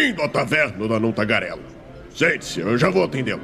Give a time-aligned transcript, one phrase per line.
[0.00, 1.60] Bem-vindo à taverna da Não Tagarela.
[2.14, 3.42] Sente-se, eu já vou atendê-lo.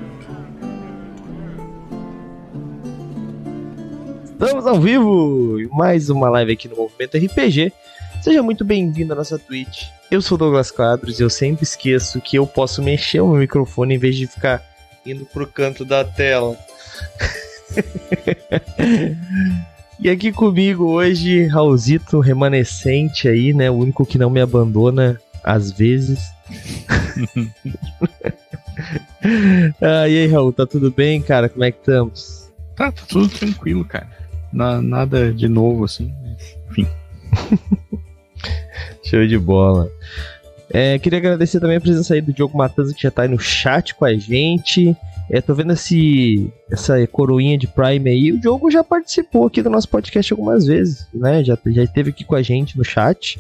[4.24, 5.58] Estamos ao vivo!
[5.72, 7.74] Mais uma live aqui no Movimento RPG.
[8.22, 9.88] Seja muito bem-vindo à nossa Twitch.
[10.11, 13.97] Eu sou Douglas Quadros e eu sempre esqueço que eu posso mexer o meu microfone
[13.97, 14.65] em vez de ficar
[15.04, 16.57] indo pro canto da tela.
[20.01, 23.70] e aqui comigo hoje, Raulzito remanescente aí, né?
[23.70, 26.34] O único que não me abandona às vezes.
[29.81, 31.49] ah, e aí, Raul, tá tudo bem, cara?
[31.49, 32.51] Como é que estamos?
[32.75, 34.09] Tá, tá tudo tranquilo, cara.
[34.53, 36.12] Na, nada de novo, assim,
[36.71, 36.87] enfim.
[39.05, 39.91] Show de bola.
[40.71, 43.39] É, queria agradecer também a presença aí do Diogo Matanza, que já tá aí no
[43.39, 44.97] chat com a gente.
[45.31, 48.33] É, tô vendo esse, essa coroinha de Prime aí.
[48.33, 51.43] O Diogo já participou aqui do nosso podcast algumas vezes, né?
[51.43, 53.39] Já, já esteve aqui com a gente no chat.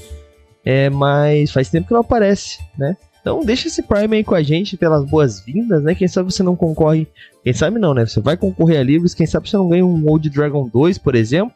[0.64, 2.96] É, mas faz tempo que não aparece, né?
[3.26, 5.96] Então deixa esse Prime aí com a gente pelas boas-vindas, né?
[5.96, 7.08] Quem sabe você não concorre.
[7.42, 8.06] Quem sabe não, né?
[8.06, 11.16] Você vai concorrer a livros, quem sabe você não ganha um Old Dragon 2, por
[11.16, 11.52] exemplo,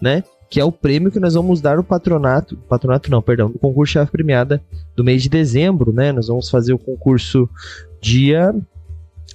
[0.00, 0.24] né?
[0.50, 3.92] que é o prêmio que nós vamos dar no patronato, patronato não, perdão, no concurso
[3.94, 4.60] chave premiada
[4.96, 6.10] do mês de dezembro, né?
[6.10, 7.48] Nós vamos fazer o concurso
[8.00, 8.52] dia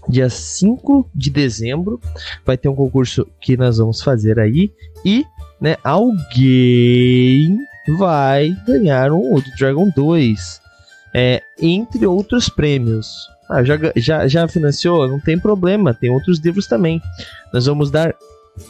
[0.10, 2.02] dia 5 de dezembro,
[2.46, 4.74] vai ter um concurso que nós vamos fazer aí
[5.06, 5.26] e,
[5.60, 7.58] né, alguém
[7.98, 10.67] vai ganhar um Old Dragon 2,
[11.14, 13.28] é, entre outros prêmios.
[13.50, 15.08] Ah, já, já, já financiou?
[15.08, 17.02] Não tem problema, tem outros livros também.
[17.54, 18.14] Nós vamos dar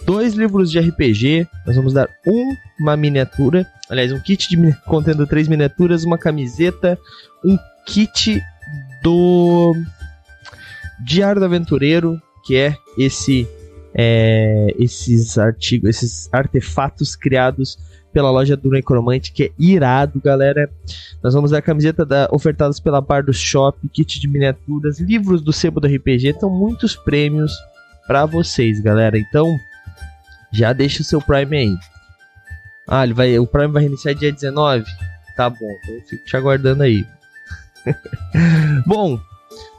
[0.05, 5.25] dois livros de RPG, nós vamos dar um, uma miniatura, aliás, um kit de, contendo
[5.25, 6.97] três miniaturas, uma camiseta,
[7.43, 8.41] um kit
[9.01, 9.73] do
[11.05, 13.47] Diário do Aventureiro, que é esse
[13.93, 17.79] é, esses artigos, esses artefatos criados
[18.11, 20.69] pela loja do Necromante, que é irado, galera.
[21.21, 25.53] Nós vamos dar camiseta da, ofertadas pela Bar do Shop, kit de miniaturas, livros do
[25.53, 27.51] Sebo do RPG, então muitos prêmios
[28.07, 29.17] para vocês, galera.
[29.17, 29.57] Então,
[30.51, 31.77] já deixa o seu Prime aí.
[32.87, 34.85] Ah, ele vai, o Prime vai reiniciar dia 19?
[35.35, 37.05] Tá bom, então fico te aguardando aí.
[38.87, 39.19] bom,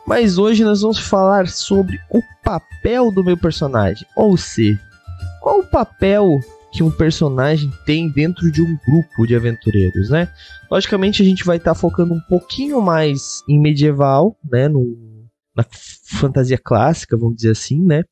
[0.06, 4.06] mas hoje nós vamos falar sobre o papel do meu personagem.
[4.14, 4.80] Ou seja,
[5.40, 6.40] qual o papel
[6.78, 10.32] que um personagem tem dentro de um grupo de aventureiros, né?
[10.70, 14.96] Logicamente a gente vai estar tá focando um pouquinho mais em medieval, né, no,
[15.56, 15.64] na
[16.20, 18.04] fantasia clássica, vamos dizer assim, né,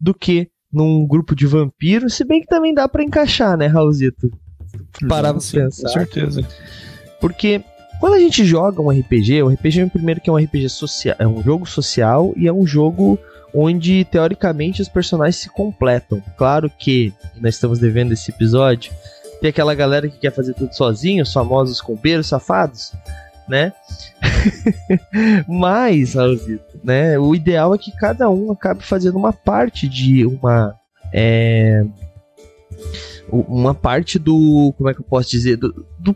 [0.00, 4.30] do que num grupo de vampiros, se bem que também dá para encaixar, né, Raulzito?
[5.06, 5.82] Parar pra pensar.
[5.82, 6.48] Com certeza.
[7.20, 7.62] Porque
[8.00, 11.28] quando a gente joga um RPG, o RPG primeiro que é um RPG social, é
[11.28, 13.18] um jogo social e é um jogo
[13.58, 16.22] onde teoricamente os personagens se completam.
[16.36, 18.92] Claro que nós estamos devendo esse episódio.
[19.40, 22.92] Tem aquela galera que quer fazer tudo sozinho, os famosos compeiros safados,
[23.48, 23.72] né?
[25.48, 27.18] Mas, Raulzito, né?
[27.18, 30.74] O ideal é que cada um acabe fazendo uma parte de uma.
[31.10, 31.82] É,
[33.26, 34.74] uma parte do.
[34.76, 35.56] Como é que eu posso dizer?
[35.56, 36.14] Do, do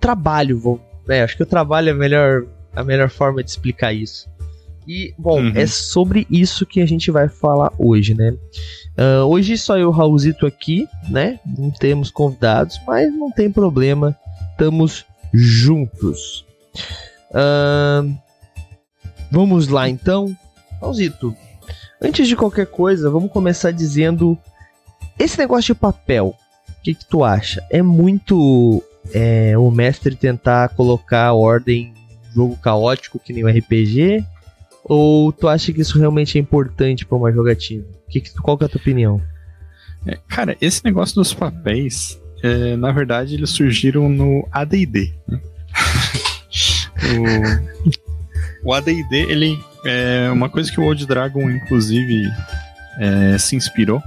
[0.00, 0.60] trabalho.
[0.60, 1.24] Vou, né?
[1.24, 4.28] Acho que o trabalho é a melhor, a melhor forma de explicar isso.
[4.88, 5.52] E, bom, uhum.
[5.54, 8.34] é sobre isso que a gente vai falar hoje, né?
[8.96, 11.38] Uh, hoje só eu, Raulzito, aqui, né?
[11.58, 14.16] Não temos convidados, mas não tem problema.
[14.52, 16.42] Estamos juntos.
[17.30, 18.16] Uh,
[19.30, 20.34] vamos lá então.
[20.80, 21.36] Raulzito,
[22.00, 24.38] antes de qualquer coisa, vamos começar dizendo:
[25.18, 26.34] esse negócio de papel,
[26.66, 27.62] o que, que tu acha?
[27.70, 28.82] É muito
[29.12, 31.92] é, o mestre tentar colocar ordem
[32.34, 34.24] jogo caótico que nem o RPG?
[34.88, 37.84] Ou tu acha que isso realmente é importante para uma jogatina?
[38.08, 39.20] Que qual que é a tua opinião?
[40.06, 45.12] É, cara, esse negócio dos papéis, é, na verdade, eles surgiram no AD&D.
[45.28, 45.40] Né?
[48.64, 52.22] o, o AD&D, ele é uma coisa que o Old Dragon, inclusive,
[52.98, 54.02] é, se inspirou.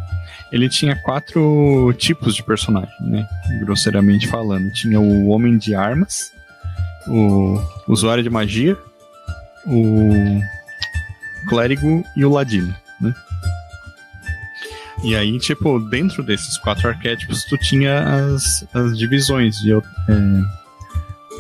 [0.52, 3.26] Ele tinha quatro tipos de personagem, né?
[3.62, 4.70] Grosseiramente falando.
[4.74, 6.32] Tinha o Homem de Armas,
[7.08, 7.58] o
[7.88, 8.78] Usuário de Magia,
[9.66, 10.42] o
[11.48, 13.14] clérigo e o ladino, né?
[15.04, 19.80] E aí, tipo, dentro desses quatro arquétipos, tu tinha as, as divisões, de, é,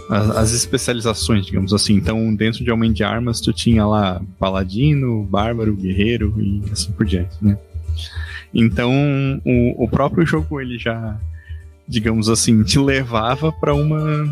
[0.10, 1.94] as, as, especializações, digamos assim.
[1.94, 7.06] Então, dentro de Homem de Armas, tu tinha lá paladino, bárbaro, guerreiro e assim por
[7.06, 7.56] diante, né?
[8.52, 8.92] Então,
[9.46, 11.16] o, o próprio jogo, ele já,
[11.88, 14.26] digamos assim, te levava para uma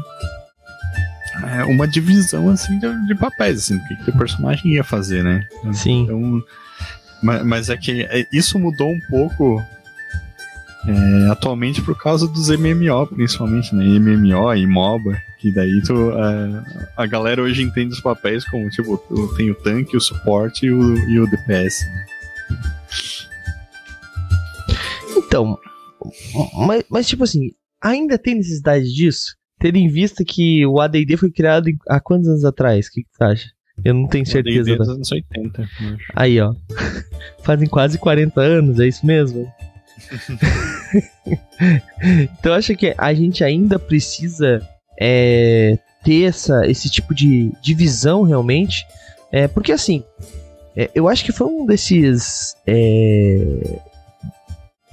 [1.48, 5.24] é, uma divisão assim de, de papéis, assim, do que, que o personagem ia fazer,
[5.24, 5.48] né?
[5.74, 6.04] Sim.
[6.04, 6.44] Então,
[7.22, 9.64] mas, mas é que é, isso mudou um pouco
[10.88, 13.84] É, atualmente por causa dos MMO, principalmente, né?
[14.00, 18.98] MMO e MOBA, que daí tu, a, a galera hoje entende os papéis como, tipo,
[19.36, 21.86] tem o tanque, o suporte e o, e o DPS.
[21.86, 22.06] Né?
[25.18, 25.60] Então,
[26.66, 27.52] mas, mas tipo assim,
[27.82, 29.36] ainda tem necessidade disso?
[29.60, 32.88] Tendo em vista que o AD&D foi criado há quantos anos atrás?
[32.88, 33.50] O que, que tu acha?
[33.84, 34.76] Eu não tenho certeza.
[34.76, 35.68] dos anos 80.
[36.16, 36.54] Aí, ó.
[37.44, 39.52] Fazem quase 40 anos, é isso mesmo?
[42.40, 44.62] então acho que a gente ainda precisa
[45.00, 48.86] é, ter essa, esse tipo de divisão realmente.
[49.32, 50.04] É, porque assim,
[50.76, 52.56] é, eu acho que foi um desses.
[52.66, 53.80] É,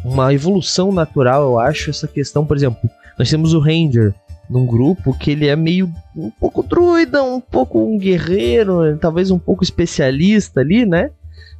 [0.04, 2.78] uma evolução natural, eu acho, essa questão, por exemplo,
[3.18, 4.14] nós temos o Ranger
[4.48, 9.38] num grupo que ele é meio um pouco druida, um pouco um guerreiro, talvez um
[9.38, 11.10] pouco especialista ali, né?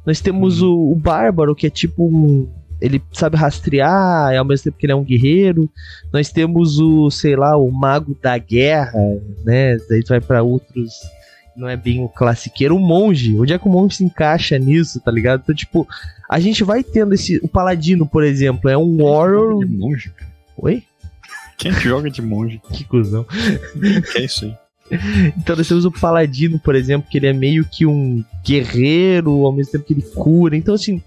[0.05, 0.69] Nós temos uhum.
[0.69, 2.47] o, o Bárbaro, que é tipo um,
[2.79, 5.69] ele sabe rastrear, ao mesmo tempo que ele é um guerreiro.
[6.13, 8.99] Nós temos o, sei lá, o mago da guerra,
[9.43, 9.77] né?
[9.89, 10.93] Daí tu vai para outros,
[11.55, 13.37] não é bem o classiqueiro, o monge.
[13.39, 15.41] Onde é que o monge se encaixa nisso, tá ligado?
[15.43, 15.87] Então, tipo,
[16.29, 19.59] a gente vai tendo esse, o paladino, por exemplo, é um warrior.
[19.59, 20.31] De monge, cara.
[20.57, 20.83] Oi?
[21.57, 22.61] Quem joga de monge?
[22.71, 23.25] Que cuzão.
[24.11, 24.55] Que é isso aí?
[25.37, 29.51] Então nós temos o Paladino, por exemplo, que ele é meio que um guerreiro, ao
[29.51, 30.55] mesmo tempo que ele cura.
[30.55, 31.01] Então, assim,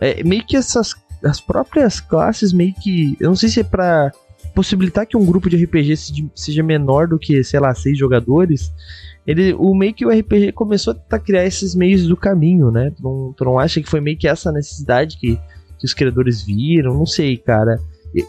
[0.00, 3.16] é meio que essas as próprias classes meio que.
[3.18, 4.12] Eu não sei se é pra
[4.54, 5.96] possibilitar que um grupo de RPG
[6.34, 8.72] seja menor do que, sei lá, seis jogadores.
[9.26, 12.92] Ele, o meio que o RPG começou a tentar criar esses meios do caminho, né?
[12.94, 15.40] Tu não, tu não acha que foi meio que essa necessidade que,
[15.78, 16.94] que os criadores viram?
[16.94, 17.80] Não sei, cara.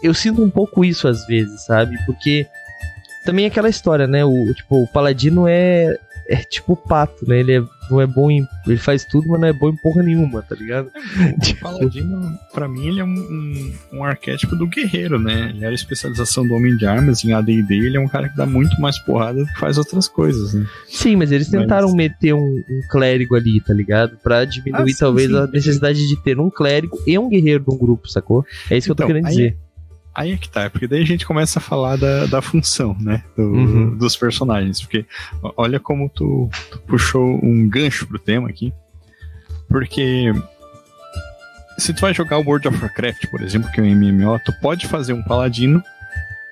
[0.02, 1.96] Eu, sinto um pouco isso às vezes, sabe?
[2.04, 2.46] Porque
[3.24, 4.24] também é aquela história, né?
[4.24, 5.96] O, tipo, o paladino é,
[6.28, 7.40] é tipo o pato, né?
[7.40, 8.46] Ele é, não é bom em.
[8.66, 10.88] Ele faz tudo, mas não é bom em porra nenhuma, tá ligado?
[10.88, 11.60] O tipo...
[11.60, 15.50] Paladino, pra mim, ele é um, um, um, arquétipo do guerreiro, né?
[15.50, 18.36] Ele era a especialização do homem de armas, em ADD ele é um cara que
[18.36, 20.66] dá muito mais porrada do que faz outras coisas, né?
[20.88, 21.96] Sim, mas eles tentaram mas...
[21.96, 24.16] meter um, um, clérigo ali, tá ligado?
[24.22, 27.64] Pra diminuir ah, sim, talvez sim, a necessidade de ter um clérigo e um guerreiro
[27.66, 28.44] num grupo, sacou?
[28.70, 29.65] É isso que então, eu tô então, querendo dizer.
[30.16, 33.22] Aí é que tá, porque daí a gente começa a falar da, da função, né?
[33.36, 33.96] Do, uhum.
[33.98, 34.80] Dos personagens.
[34.80, 35.04] Porque
[35.58, 38.72] olha como tu, tu, puxou um gancho pro tema aqui.
[39.68, 40.32] Porque
[41.76, 44.54] se tu vai jogar o World of Warcraft, por exemplo, que é um MMO, tu
[44.62, 45.82] pode fazer um paladino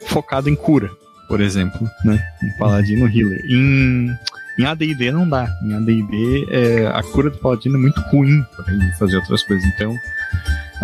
[0.08, 0.90] focado em cura,
[1.26, 2.22] por exemplo, né?
[2.43, 3.40] Um paladino healer.
[3.49, 4.14] Em,
[4.58, 5.49] em AD&D não dá.
[5.62, 9.64] Em AD&D é, a cura do paladino é muito ruim para ele fazer outras coisas.
[9.72, 9.96] Então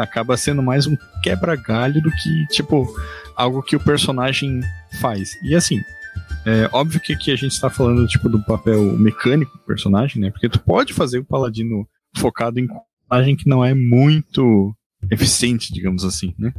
[0.03, 2.87] acaba sendo mais um quebra-galho do que, tipo,
[3.37, 4.61] algo que o personagem
[5.01, 5.37] faz.
[5.43, 5.81] E assim,
[6.45, 10.31] é óbvio que aqui a gente está falando, tipo, do papel mecânico do personagem, né?
[10.31, 11.87] Porque tu pode fazer o paladino
[12.17, 12.67] focado em
[13.09, 14.75] personagem que não é muito
[15.11, 16.53] eficiente, digamos assim, né?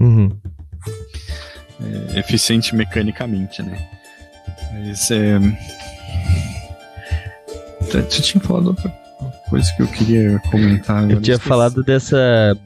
[0.00, 0.38] Uhum.
[2.14, 3.88] É, eficiente mecanicamente, né?
[4.72, 5.38] Mas é.
[7.90, 8.88] Tu tinha falado outra
[9.48, 11.10] coisa que eu queria comentar.
[11.10, 12.56] Eu tinha falado dessa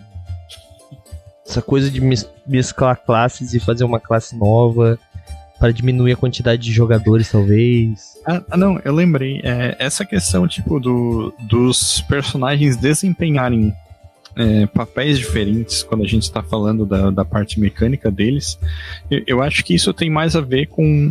[1.48, 2.00] essa coisa de
[2.46, 4.98] mesclar classes e fazer uma classe nova
[5.58, 8.14] para diminuir a quantidade de jogadores, talvez.
[8.26, 9.40] Ah, ah não, eu lembrei.
[9.42, 13.72] É, essa questão, tipo, do, dos personagens desempenharem
[14.34, 18.58] é, papéis diferentes quando a gente está falando da, da parte mecânica deles,
[19.10, 21.10] eu, eu, acho que isso tem mais a ver com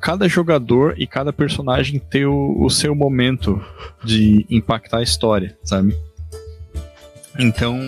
[0.00, 3.62] cada jogador e cada personagem ter o, o seu momento
[4.02, 5.94] de impactar a história, sabe?
[7.38, 7.78] Então,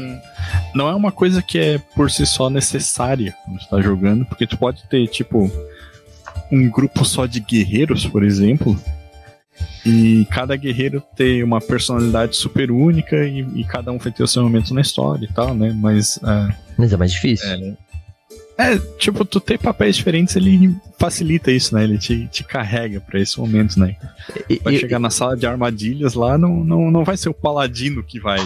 [0.74, 4.46] não é uma coisa que é por si só necessária quando você tá jogando, porque
[4.46, 5.50] tu pode ter, tipo,
[6.52, 8.80] um grupo só de guerreiros, por exemplo,
[9.84, 14.28] e cada guerreiro ter uma personalidade super única e, e cada um vai ter o
[14.28, 15.72] seu momento na história e tal, né?
[15.74, 16.16] Mas.
[16.18, 17.48] Uh, Mas é mais difícil.
[17.48, 17.76] É,
[18.60, 21.84] é, tipo, tu ter papéis diferentes, ele facilita isso, né?
[21.84, 23.96] Ele te, te carrega para esse momento, né?
[24.62, 28.20] Vai chegar na sala de armadilhas lá, não, não, não vai ser o paladino que
[28.20, 28.38] vai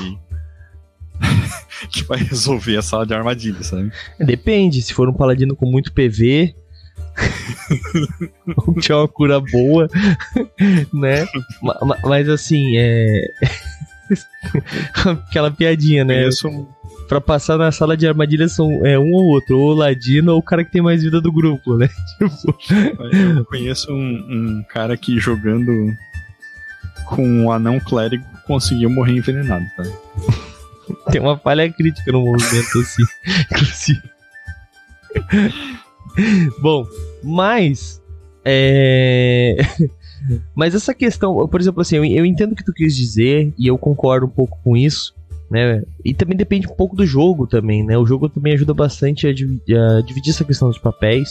[1.91, 3.93] que vai resolver a sala de armadilhas, sabe?
[4.19, 6.55] Depende, se for um paladino com muito PV,
[8.57, 9.89] ou tiver uma cura boa,
[10.93, 11.27] né?
[12.05, 13.25] Mas assim, é.
[15.29, 16.29] Aquela piadinha, né?
[16.45, 16.67] Um...
[17.09, 20.39] Pra passar na sala de armadilhas são é, um ou outro, ou o Ladino ou
[20.39, 21.89] o cara que tem mais vida do grupo, né?
[22.19, 22.57] Tipo...
[23.37, 25.95] Eu conheço um, um cara que jogando
[27.07, 29.85] com um anão clérigo conseguiu morrer envenenado, tá?
[31.11, 33.03] Tem uma falha crítica no movimento, assim,
[33.51, 34.03] inclusive.
[36.61, 36.87] Bom,
[37.23, 38.03] mas.
[38.45, 39.57] É...
[40.55, 43.67] Mas essa questão, por exemplo, assim, eu, eu entendo o que tu quis dizer e
[43.67, 45.15] eu concordo um pouco com isso,
[45.51, 45.83] né?
[46.03, 47.99] E também depende um pouco do jogo também, né?
[47.99, 51.29] O jogo também ajuda bastante a, dividir, a dividir essa questão dos papéis.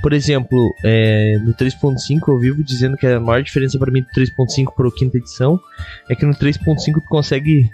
[0.00, 4.08] Por exemplo, é, no 3.5 eu vivo dizendo que a maior diferença para mim do
[4.08, 5.60] 3.5 para o quinta edição
[6.08, 7.68] é que no 3.5 tu consegue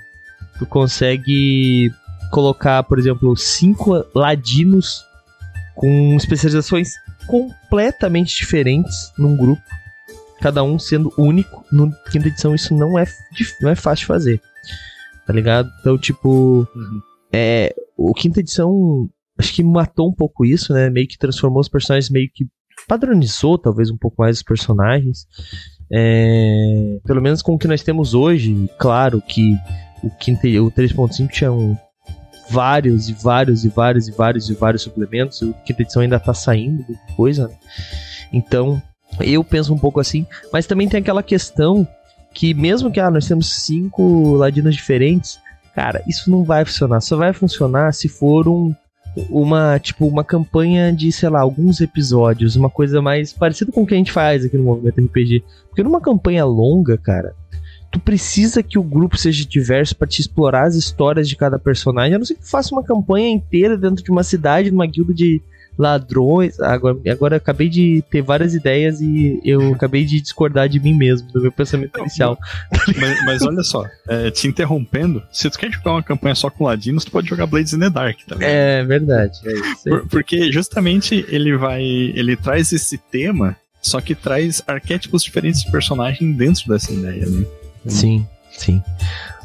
[0.59, 1.91] tu consegue
[2.31, 5.05] colocar, por exemplo, cinco ladinos
[5.75, 6.93] com especializações
[7.27, 9.63] completamente diferentes num grupo,
[10.41, 11.65] cada um sendo único.
[11.71, 13.05] No quinta edição isso não é
[13.61, 14.43] não é fácil de fazer.
[15.27, 15.71] Tá ligado?
[15.81, 17.01] Então, tipo, uhum.
[17.33, 20.91] é, o quinta edição acho que matou um pouco isso, né?
[20.91, 22.47] Meio que transformou os personagens, meio que
[22.89, 25.27] padronizou talvez um pouco mais os personagens.
[25.91, 29.57] É, pelo menos com o que nós temos hoje, claro que
[30.03, 31.77] o, o 3.5 tinha um,
[32.51, 35.43] vários e vários e vários e vários e vários suplementos.
[35.43, 36.85] O quinta edição ainda tá saindo
[37.17, 37.55] coisa, né?
[38.33, 38.83] Então,
[39.21, 41.87] eu penso um pouco assim, mas também tem aquela questão
[42.35, 45.41] que mesmo que ah, nós temos cinco ladinos diferentes,
[45.75, 47.01] cara, isso não vai funcionar.
[47.01, 48.75] Só vai funcionar se for um
[49.29, 53.87] uma, tipo, uma campanha de, sei lá, alguns episódios, uma coisa mais parecida com o
[53.87, 55.43] que a gente faz aqui no Movimento RPG.
[55.69, 57.35] Porque numa campanha longa, cara,
[57.91, 62.15] tu precisa que o grupo seja diverso para te explorar as histórias de cada personagem.
[62.15, 65.15] A não ser que tu faça uma campanha inteira dentro de uma cidade, numa guilda
[65.15, 65.41] de
[65.79, 66.59] ladrões.
[66.61, 70.93] Agora, agora eu acabei de ter várias ideias e eu acabei de discordar de mim
[70.93, 72.37] mesmo, do meu pensamento inicial.
[72.99, 76.65] Mas, mas olha só, é, te interrompendo, se tu quer jogar uma campanha só com
[76.65, 78.49] ladinos, tu pode jogar Blades in the Dark também.
[78.49, 79.39] É verdade.
[79.47, 81.83] É Por, porque justamente ele vai.
[81.83, 87.47] Ele traz esse tema, só que traz arquétipos diferentes de personagem dentro dessa ideia, né?
[87.87, 88.83] Sim, sim.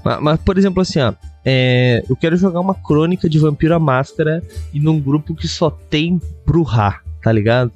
[0.04, 1.14] Mas, mas, por exemplo, assim, ó,
[1.46, 4.42] é, eu quero jogar uma crônica de Vampiro à Máscara
[4.74, 7.72] e num grupo que só tem Bruhá, tá ligado?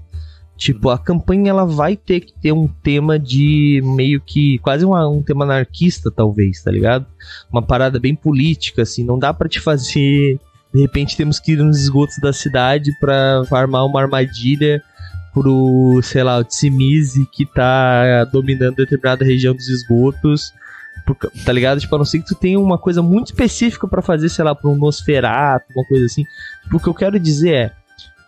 [0.57, 5.07] Tipo, a campanha ela vai ter que ter um tema de meio que quase uma,
[5.07, 7.05] um tema anarquista, talvez, tá ligado?
[7.51, 10.39] Uma parada bem política, assim, não dá para te fazer.
[10.73, 14.81] De repente temos que ir nos esgotos da cidade para armar uma armadilha
[15.37, 20.51] pro, sei lá, o Tsimize que tá dominando determinada região dos esgotos.
[21.45, 21.79] Tá ligado?
[21.79, 24.53] Tipo, a não ser que tu tenha uma coisa muito específica para fazer, sei lá,
[24.53, 26.23] pra um Nosferatu, uma coisa assim.
[26.63, 27.71] Tipo, o que eu quero dizer é,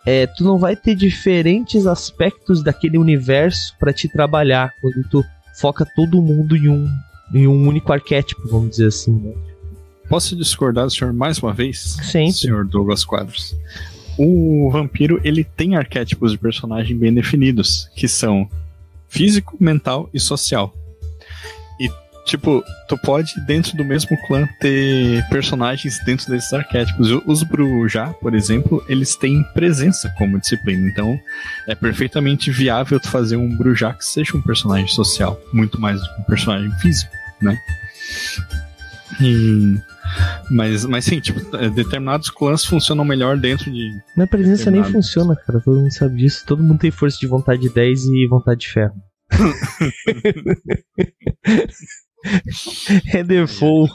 [0.06, 5.26] é, tu não vai ter diferentes aspectos daquele universo para te trabalhar quando tu
[5.56, 6.88] foca todo mundo em um,
[7.34, 9.34] em um único arquétipo, vamos dizer assim, né?
[10.08, 11.98] Posso discordar do senhor mais uma vez?
[12.02, 12.34] Sempre.
[12.34, 13.56] Senhor Douglas Quadros
[14.20, 18.50] o vampiro ele tem arquétipos de personagem bem definidos, que são
[19.08, 20.74] físico, mental e social.
[21.80, 21.90] E
[22.26, 27.10] tipo, tu pode dentro do mesmo clã ter personagens dentro desses arquétipos.
[27.26, 31.18] Os Brujá, por exemplo, eles têm presença como disciplina, então
[31.66, 36.16] é perfeitamente viável tu fazer um Brujá que seja um personagem social, muito mais do
[36.16, 37.12] que um personagem físico,
[37.42, 37.58] né?
[39.22, 39.80] E
[40.50, 43.90] mas, mas sim, tipo, é, determinados clãs funcionam melhor dentro de.
[44.16, 45.60] Minha presença nem funciona, cara.
[45.60, 46.44] Todo mundo sabe disso.
[46.46, 48.96] Todo mundo tem força de vontade de 10 e vontade de ferro.
[53.14, 53.94] é default.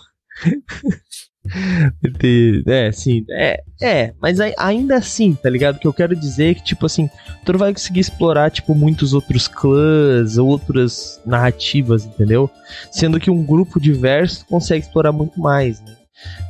[2.66, 5.76] É, sim, é, é, mas ainda assim, tá ligado?
[5.76, 7.10] O que eu quero dizer é que, tipo assim,
[7.44, 12.50] tu não vai conseguir explorar, tipo, muitos outros clãs, outras narrativas, entendeu?
[12.90, 15.93] Sendo que um grupo diverso consegue explorar muito mais, né?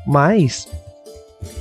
[0.06, 0.68] Mas,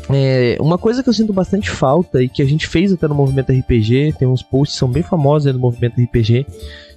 [0.10, 3.16] é, uma coisa que eu sinto bastante falta e que a gente fez até no
[3.16, 6.46] movimento RPG, tem uns posts que são bem famosos aí no movimento RPG,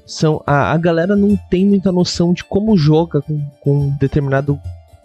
[0.04, 4.60] são a, a galera não tem muita noção de como joga com, com determinado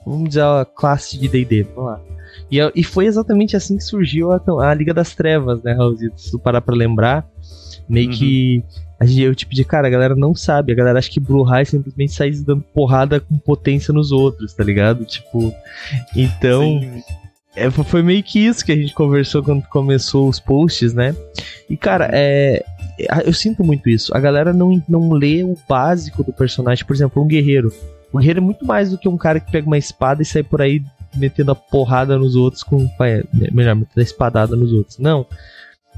[0.05, 2.01] vamos dizer, a classe de D&D, vamos lá.
[2.51, 6.19] E, e foi exatamente assim que surgiu a, a Liga das Trevas, né, Raulzito?
[6.19, 7.25] Se tu parar pra lembrar,
[7.91, 8.15] meio uhum.
[8.15, 8.63] que
[8.99, 11.43] a gente, eu tipo de cara, a galera não sabe, a galera acha que Blue
[11.43, 15.05] High simplesmente sai dando porrada com potência nos outros, tá ligado?
[15.05, 15.53] Tipo,
[16.15, 16.79] então...
[17.53, 21.13] É, foi meio que isso que a gente conversou quando começou os posts, né?
[21.69, 22.63] E, cara, é,
[23.25, 24.15] eu sinto muito isso.
[24.15, 26.85] A galera não, não lê o básico do personagem.
[26.85, 27.73] Por exemplo, um guerreiro.
[28.11, 30.43] O guerreiro é muito mais do que um cara que pega uma espada e sai
[30.43, 30.81] por aí
[31.15, 32.89] metendo a porrada nos outros com.
[33.01, 34.97] É, melhor, metendo a espadada nos outros.
[34.97, 35.25] Não.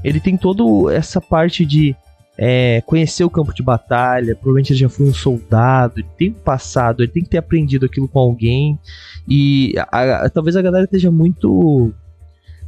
[0.04, 1.96] Ele tem toda essa parte de
[2.36, 7.02] é, conhecer o campo de batalha, provavelmente ele já foi um soldado, ele tem passado,
[7.02, 8.78] ele tem que ter aprendido aquilo com alguém.
[9.26, 11.92] E a, a, talvez a galera esteja muito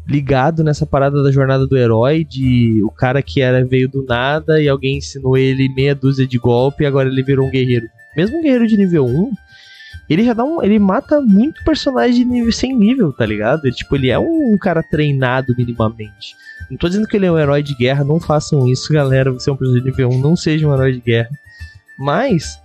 [0.08, 4.60] ligado nessa parada da jornada do herói, de o cara que era veio do nada
[4.62, 8.38] e alguém ensinou ele meia dúzia de golpe e agora ele virou um guerreiro mesmo
[8.38, 9.32] um guerreiro de nível 1,
[10.08, 10.62] ele já dá um.
[10.62, 13.66] Ele mata muito personagem de nível sem nível, tá ligado?
[13.66, 16.34] Ele, tipo, ele é um, um, cara treinado minimamente.
[16.70, 19.32] Não tô dizendo que ele é um herói de guerra, não façam isso, galera.
[19.32, 21.30] Você é um personagem nível 1, não seja um herói de guerra.
[21.98, 22.58] Mas,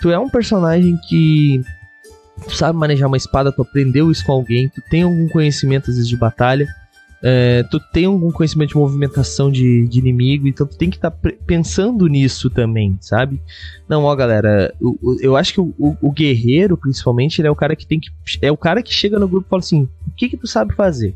[0.00, 1.62] tu é um personagem que
[2.48, 6.08] sabe manejar uma espada, tu aprendeu isso com alguém, tu tem algum conhecimento às vezes
[6.08, 6.66] de batalha,
[7.22, 11.10] é, tu tem algum conhecimento de movimentação de, de inimigo, então tu tem que estar
[11.10, 13.40] tá pensando nisso também, sabe?
[13.86, 17.56] Não, ó, galera, eu, eu acho que o, o, o, guerreiro, principalmente, ele é o
[17.56, 18.10] cara que tem que.
[18.40, 20.74] É o cara que chega no grupo e fala assim: o que que tu sabe
[20.74, 21.14] fazer?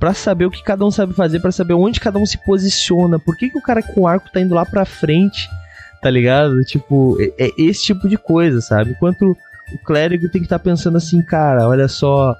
[0.00, 3.18] Pra saber o que cada um sabe fazer, para saber onde cada um se posiciona,
[3.18, 5.48] por que, que o cara com arco tá indo lá pra frente,
[6.00, 6.64] tá ligado?
[6.64, 8.92] Tipo, é, é esse tipo de coisa, sabe?
[8.92, 9.36] Enquanto
[9.72, 12.34] o clérigo tem que estar tá pensando assim, cara, olha só,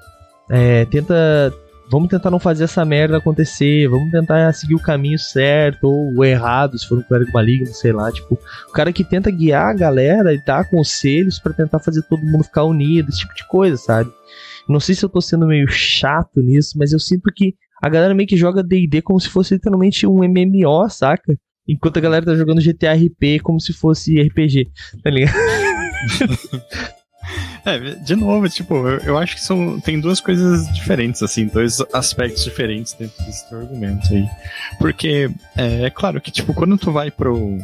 [0.49, 1.53] é, tenta
[1.91, 6.23] vamos tentar não fazer essa merda acontecer, vamos tentar seguir o caminho certo ou o
[6.23, 8.39] errado, se for um clérigo maligno, sei lá, tipo,
[8.69, 12.45] o cara que tenta guiar a galera e dar conselhos para tentar fazer todo mundo
[12.45, 14.09] ficar unido, esse tipo de coisa, sabe?
[14.71, 18.13] Não sei se eu tô sendo meio chato nisso, mas eu sinto que a galera
[18.13, 21.35] meio que joga D&D como se fosse literalmente um MMO, saca?
[21.67, 24.71] Enquanto a galera tá jogando GTA RP como se fosse RPG,
[25.03, 25.33] tá ligado?
[27.63, 31.79] É, de novo, tipo, eu, eu, acho que são, tem duas coisas diferentes, assim, dois
[31.93, 34.25] aspectos diferentes dentro desse teu argumento aí.
[34.79, 37.59] Porque é, é, claro que, tipo, quando tu vai pro,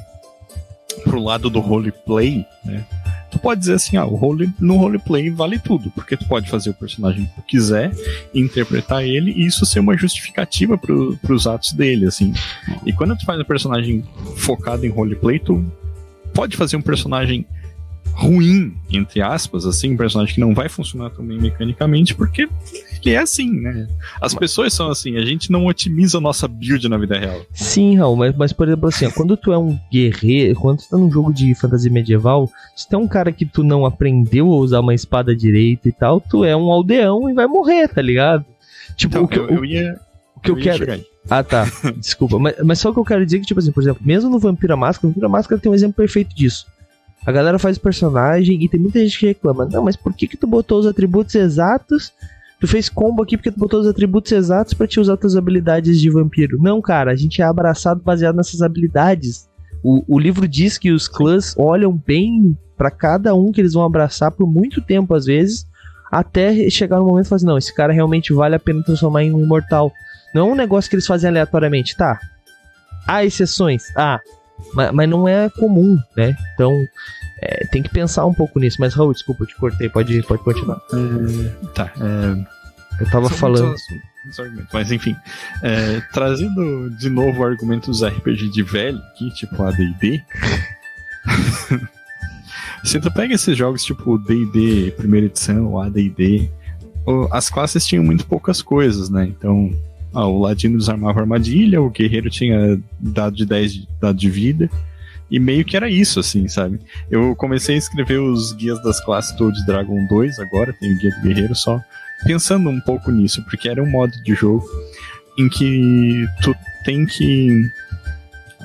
[1.03, 2.85] pro lado do roleplay, né?
[3.37, 6.73] Tu pode dizer assim, o role, no roleplay vale tudo, porque tu pode fazer o
[6.73, 7.91] personagem que tu quiser,
[8.33, 12.33] interpretar ele e isso ser uma justificativa pro, pros atos dele, assim.
[12.83, 14.03] E quando tu faz um personagem
[14.37, 15.63] focado em roleplay, tu
[16.33, 17.45] pode fazer um personagem
[18.13, 22.47] ruim, entre aspas, assim, um personagem que não vai funcionar tão bem mecanicamente, porque
[23.01, 23.87] que é assim, né?
[24.19, 27.41] As pessoas são assim, a gente não otimiza a nossa build na vida real.
[27.53, 30.97] Sim, Raul, mas, mas por exemplo assim, quando tu é um guerreiro, quando tu tá
[30.97, 34.55] num jogo de fantasia medieval, se tu é um cara que tu não aprendeu a
[34.55, 38.45] usar uma espada direita e tal, tu é um aldeão e vai morrer, tá ligado?
[38.95, 39.99] Tipo, então, o que eu, eu ia.
[40.35, 41.05] O que eu, eu quero.
[41.29, 41.65] Ah, tá.
[41.97, 42.39] Desculpa.
[42.39, 44.29] Mas, mas só o que eu quero dizer é que, tipo assim, por exemplo, mesmo
[44.29, 46.65] no Vampira Máscara, o Vampira Máscara tem um exemplo perfeito disso.
[47.27, 49.65] A galera faz personagem e tem muita gente que reclama.
[49.65, 52.13] Não, mas por que que tu botou os atributos exatos?
[52.57, 55.99] Tu fez combo aqui porque tu botou os atributos exatos para te usar tuas habilidades
[55.99, 56.57] de vampiro.
[56.57, 59.45] Não, cara, a gente é abraçado baseado nessas habilidades.
[59.83, 63.83] O, o livro diz que os clãs olham bem para cada um que eles vão
[63.83, 65.67] abraçar por muito tempo, às vezes,
[66.09, 69.23] até chegar no momento e falar assim, não, esse cara realmente vale a pena transformar
[69.23, 69.91] em um imortal.
[70.33, 72.17] Não é um negócio que eles fazem aleatoriamente, tá?
[73.05, 73.83] Há exceções?
[73.97, 74.21] Ah,
[74.73, 76.35] mas, mas não é comum, né?
[76.53, 76.73] Então,
[77.41, 78.77] é, tem que pensar um pouco nisso.
[78.79, 80.81] Mas, Raul, desculpa, eu te cortei, pode, pode continuar.
[80.93, 81.91] É, tá.
[81.99, 82.57] É...
[82.99, 83.75] Eu tava falando.
[84.73, 85.15] Mas enfim,
[85.63, 90.23] é, trazendo de novo argumentos RPG de velho aqui, tipo ADD.
[92.83, 96.49] Se tu pega esses jogos tipo DD, primeira edição, ADD,
[97.31, 99.25] as classes tinham muito poucas coisas, né?
[99.25, 99.71] Então,
[100.13, 104.69] ah, o ladino desarmava armadilha, o guerreiro tinha dado de 10 de, dado de vida.
[105.29, 106.79] E meio que era isso, assim, sabe?
[107.09, 111.11] Eu comecei a escrever os guias das classes do Dragon 2 agora, tem o guia
[111.11, 111.81] do guerreiro só,
[112.23, 114.65] pensando um pouco nisso, porque era um modo de jogo
[115.37, 117.69] em que tu tem que.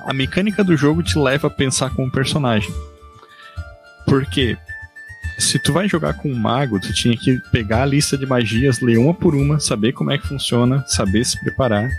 [0.06, 2.72] A mecânica do jogo te leva a pensar com o personagem.
[4.06, 4.56] Porque
[5.38, 8.80] se tu vai jogar com um mago, tu tinha que pegar a lista de magias,
[8.80, 11.90] ler uma por uma, saber como é que funciona, saber se preparar,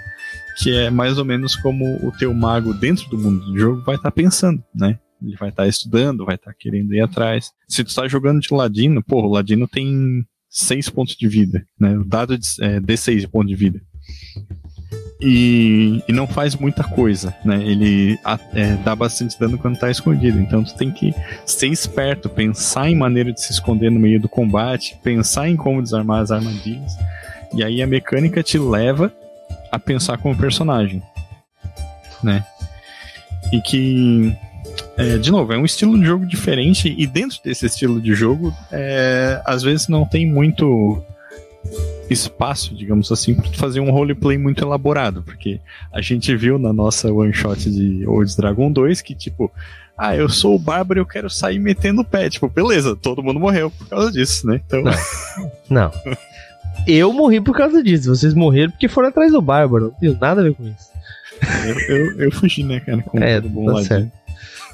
[0.58, 3.96] que é mais ou menos como o teu mago dentro do mundo do jogo vai
[3.96, 5.00] estar tá pensando, né?
[5.22, 7.52] Ele vai estar tá estudando, vai estar tá querendo ir atrás.
[7.68, 11.98] Se tu tá jogando de ladino, pô, o ladino tem 6 pontos de vida, né?
[11.98, 13.82] O dado de, é, D6 de ponto de vida
[15.24, 17.64] e, e, não faz muita coisa, né?
[17.64, 18.20] Ele
[18.54, 20.40] é, dá bastante dano quando tá escondido.
[20.40, 21.14] Então tu tem que
[21.46, 25.82] ser esperto, pensar em maneira de se esconder no meio do combate, pensar em como
[25.82, 26.94] desarmar as armadilhas.
[27.56, 29.14] E aí a mecânica te leva
[29.74, 31.02] a pensar como personagem,
[32.22, 32.46] né?
[33.52, 34.32] E que,
[34.96, 38.54] é, de novo, é um estilo de jogo diferente e dentro desse estilo de jogo,
[38.72, 41.04] é, às vezes não tem muito
[42.08, 45.60] espaço, digamos assim, para fazer um roleplay muito elaborado, porque
[45.92, 49.52] a gente viu na nossa one shot de Old Dragon 2 que tipo,
[49.98, 53.24] ah, eu sou o bárbaro e eu quero sair metendo o pé, tipo, beleza, todo
[53.24, 54.62] mundo morreu por causa disso, né?
[54.68, 54.92] Então Não.
[55.68, 55.92] não.
[56.88, 60.42] Eu morri por causa disso, vocês morreram porque foram atrás do bárbaro, não tem nada
[60.42, 60.92] a ver com isso.
[61.66, 64.12] Eu, eu, eu fugi, né, cara, com é, bom tá certo.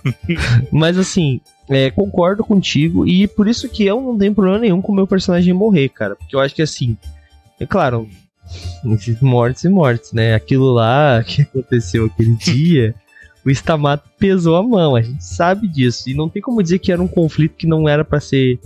[0.72, 4.92] Mas assim, é, concordo contigo e por isso que eu não tenho problema nenhum com
[4.92, 6.16] o meu personagem morrer, cara.
[6.16, 6.98] Porque eu acho que assim,
[7.60, 8.08] é claro,
[9.22, 10.34] mortes e mortes, né?
[10.34, 12.96] Aquilo lá que aconteceu aquele dia,
[13.46, 16.10] o Stamato pesou a mão, a gente sabe disso.
[16.10, 18.60] E não tem como dizer que era um conflito que não era para ser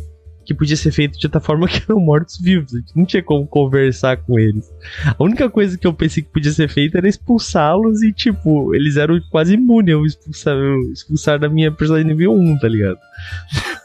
[0.45, 2.73] que podia ser feito de outra forma que eram mortos-vivos.
[2.73, 4.71] A gente não tinha como conversar com eles.
[5.05, 8.97] A única coisa que eu pensei que podia ser feita era expulsá-los e, tipo, eles
[8.97, 10.57] eram quase imunes ao expulsar,
[10.91, 12.97] expulsar da minha personagem nível 1, tá ligado?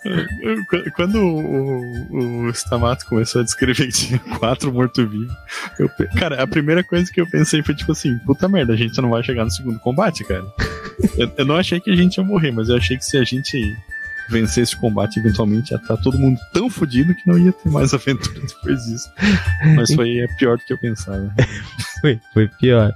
[0.94, 5.33] Quando o, o, Stamato começou a descrever que tinha quatro mortos-vivos,
[6.18, 9.11] cara, a primeira coisa que eu pensei foi tipo assim: puta merda, a gente não
[9.11, 10.44] vai chegar no segundo combate, cara.
[11.16, 13.25] eu, eu não achei que a gente ia morrer, mas eu achei que se a
[13.25, 13.77] gente
[14.29, 17.71] vencer esse combate, eventualmente ia estar tá todo mundo tão fodido que não ia ter
[17.71, 19.09] mais aventura depois disso.
[19.75, 21.33] Mas foi é pior do que eu pensava.
[22.01, 22.93] foi, foi pior.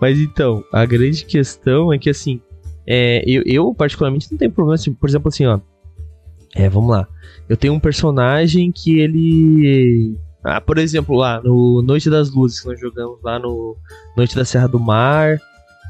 [0.00, 2.40] Mas então, a grande questão é que assim,
[2.86, 5.60] é, eu, eu, particularmente não tenho problema, assim, por exemplo, assim, ó.
[6.54, 7.06] É, vamos lá.
[7.48, 10.16] Eu tenho um personagem que ele.
[10.42, 13.76] Ah, por exemplo, lá no Noite das Luzes, que nós jogamos lá no
[14.16, 15.38] Noite da Serra do Mar,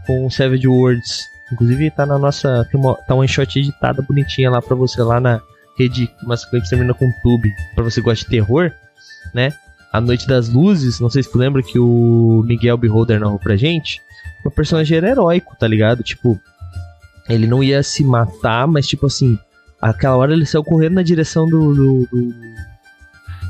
[0.07, 1.25] com Savage Worlds.
[1.53, 2.67] Inclusive tá na nossa.
[2.71, 5.41] Tem uma, tá uma shot editada bonitinha lá pra você lá na
[5.77, 7.53] rede Mas Clips termina com tube.
[7.75, 8.73] Pra você gostar de terror,
[9.35, 9.53] né?
[9.93, 13.57] A Noite das Luzes, não sei se tu lembra que o Miguel Beholder narrou pra
[13.57, 14.01] gente.
[14.45, 16.03] O personagem era heróico, tá ligado?
[16.03, 16.39] Tipo,
[17.29, 19.37] ele não ia se matar, mas tipo assim,
[19.81, 22.35] aquela hora ele saiu correndo na direção do, do, do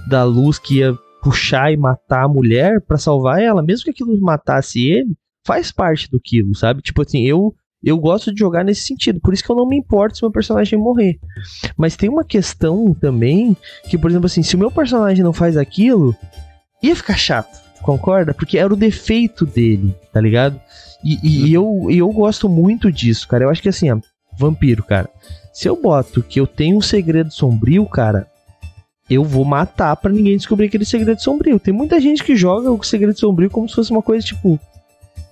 [0.09, 4.19] da luz que ia puxar e matar a mulher para salvar ela, mesmo que aquilo
[4.21, 5.15] matasse ele,
[5.47, 6.81] faz parte do quilo, sabe?
[6.81, 9.77] Tipo assim, eu eu gosto de jogar nesse sentido, por isso que eu não me
[9.77, 11.19] importo se meu personagem morrer.
[11.77, 13.57] Mas tem uma questão também
[13.89, 16.15] que, por exemplo, assim, se o meu personagem não faz aquilo,
[16.83, 18.35] ia ficar chato, concorda?
[18.35, 20.61] Porque era o defeito dele, tá ligado?
[21.03, 23.45] E, e, e eu, eu gosto muito disso, cara.
[23.45, 23.99] Eu acho que assim, ó,
[24.39, 25.09] vampiro, cara.
[25.53, 28.31] Se eu boto que eu tenho um segredo sombrio, cara,
[29.09, 31.59] eu vou matar para ninguém descobrir aquele segredo sombrio.
[31.59, 34.61] Tem muita gente que joga o segredo sombrio como se fosse uma coisa tipo.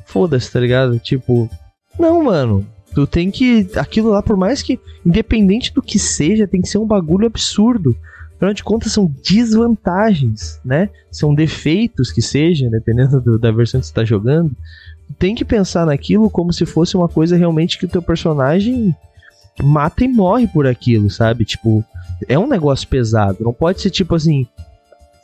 [0.05, 0.99] Foda-se, tá ligado?
[0.99, 1.49] Tipo,
[1.99, 2.67] não, mano.
[2.95, 3.69] Tu tem que.
[3.77, 4.79] Aquilo lá, por mais que.
[5.05, 7.97] Independente do que seja, tem que ser um bagulho absurdo.
[8.37, 10.91] Afinal de contas, são desvantagens, né?
[11.11, 14.53] São defeitos que seja, dependendo do, da versão que você tá jogando.
[15.19, 18.95] Tem que pensar naquilo como se fosse uma coisa realmente que o teu personagem
[19.61, 21.45] mata e morre por aquilo, sabe?
[21.45, 21.85] Tipo,
[22.29, 23.39] é um negócio pesado.
[23.41, 24.47] Não pode ser tipo assim.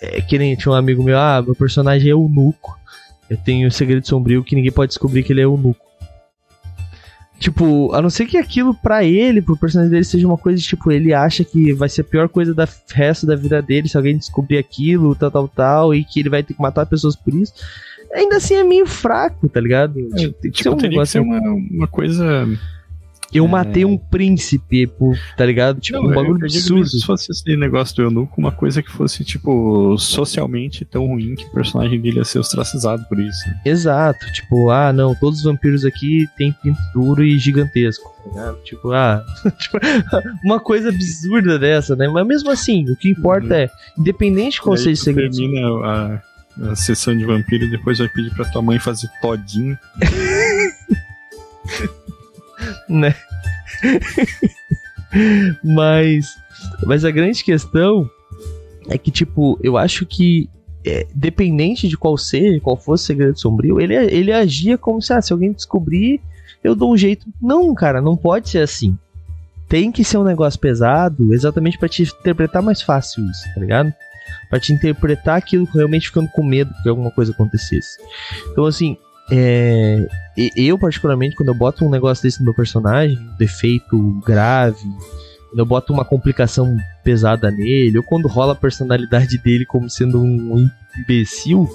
[0.01, 2.77] É, que nem tinha um amigo meu, ah, meu personagem é eunuco.
[3.31, 5.84] Eu tenho um segredo sombrio que ninguém pode descobrir que ele é eunuco.
[7.45, 10.91] Tipo, a não ser que aquilo para ele, pro personagem dele, seja uma coisa tipo,
[10.91, 14.17] ele acha que vai ser a pior coisa do resto da vida dele se alguém
[14.17, 17.53] descobrir aquilo, tal, tal, tal, e que ele vai ter que matar pessoas por isso.
[18.15, 20.01] Ainda assim é meio fraco, tá ligado?
[20.15, 21.39] É, tipo, tem que tipo, ser um que ser uma,
[21.71, 22.47] uma coisa
[23.35, 23.49] eu é...
[23.49, 25.81] matei um príncipe, por, tá ligado?
[25.81, 26.87] Tipo, não, um bagulho eu, absurdo.
[26.87, 31.45] Se fosse esse negócio do eunuco, uma coisa que fosse, tipo, socialmente tão ruim que
[31.45, 33.45] o personagem dele ia ser ostracizado por isso.
[33.65, 34.33] Exato.
[34.33, 38.63] Tipo, ah, não, todos os vampiros aqui têm pinto duro e gigantesco, tá ligado?
[38.63, 39.25] Tipo, ah,
[39.59, 39.79] tipo,
[40.45, 42.07] uma coisa absurda dessa, né?
[42.07, 43.55] Mas mesmo assim, o que importa uhum.
[43.55, 45.37] é, independente de qual seja o segredo.
[45.37, 46.23] termina a,
[46.71, 49.77] a sessão de vampiro e depois vai pedir pra tua mãe fazer todinho.
[52.89, 53.15] né?
[55.63, 56.35] mas,
[56.85, 58.09] mas a grande questão
[58.89, 60.49] é que, tipo, eu acho que,
[60.85, 65.13] é, dependente de qual seja, qual fosse o segredo sombrio, ele, ele agia como se,
[65.13, 66.21] ah, se alguém descobrir,
[66.63, 67.27] eu dou um jeito.
[67.41, 68.97] Não, cara, não pode ser assim.
[69.69, 73.93] Tem que ser um negócio pesado, exatamente para te interpretar mais fácil isso, tá ligado?
[74.49, 77.99] Pra te interpretar aquilo realmente ficando com medo que alguma coisa acontecesse.
[78.51, 78.97] Então, assim,
[79.31, 80.07] é,
[80.57, 84.85] eu, particularmente, quando eu boto um negócio desse no meu personagem, um defeito grave,
[85.49, 90.21] quando eu boto uma complicação pesada nele, ou quando rola a personalidade dele como sendo
[90.21, 91.69] um imbecil,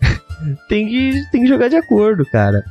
[0.68, 2.62] tem, que, tem que jogar de acordo, cara.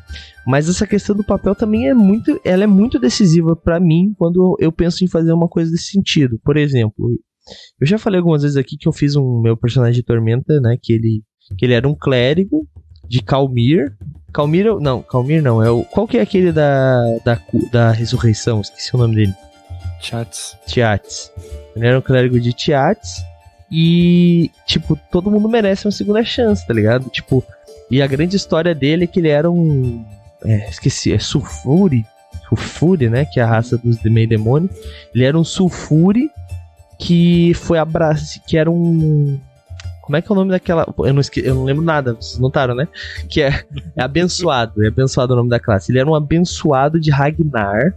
[0.46, 4.58] Mas essa questão do papel também é muito, ela é muito decisiva para mim quando
[4.60, 6.40] eu penso em fazer uma coisa desse sentido.
[6.44, 7.12] Por exemplo,
[7.80, 10.78] eu já falei algumas vezes aqui que eu fiz um meu personagem de Tormenta, né,
[10.82, 11.24] que ele
[11.58, 12.66] que ele era um clérigo
[13.12, 13.94] de Calmir.
[14.32, 15.84] Calmir, não, Calmir não, é o.
[15.84, 17.38] Qual que é aquele da, da,
[17.70, 18.62] da ressurreição?
[18.62, 19.34] Esqueci o nome dele.
[20.00, 20.56] Chats.
[20.66, 21.30] Chats.
[21.76, 23.22] Ele era um clérigo de Chats.
[23.70, 27.10] E, tipo, todo mundo merece uma segunda chance, tá ligado?
[27.10, 27.44] Tipo,
[27.90, 30.06] e a grande história dele é que ele era um.
[30.46, 32.06] É, esqueci, é Sulfuri.
[32.48, 33.26] Sulfuri, né?
[33.26, 34.70] Que é a raça dos meio demônio.
[35.14, 36.32] Ele era um Sulfuri
[36.98, 38.42] que foi abraçado.
[38.48, 39.38] Que era um
[40.12, 40.86] como é que é o nome daquela.
[41.00, 41.40] Eu não, esque...
[41.40, 42.86] eu não lembro nada, vocês notaram, né?
[43.30, 43.64] Que é,
[43.96, 44.84] é abençoado.
[44.84, 45.90] É abençoado o nome da classe.
[45.90, 47.96] Ele era um abençoado de Ragnar.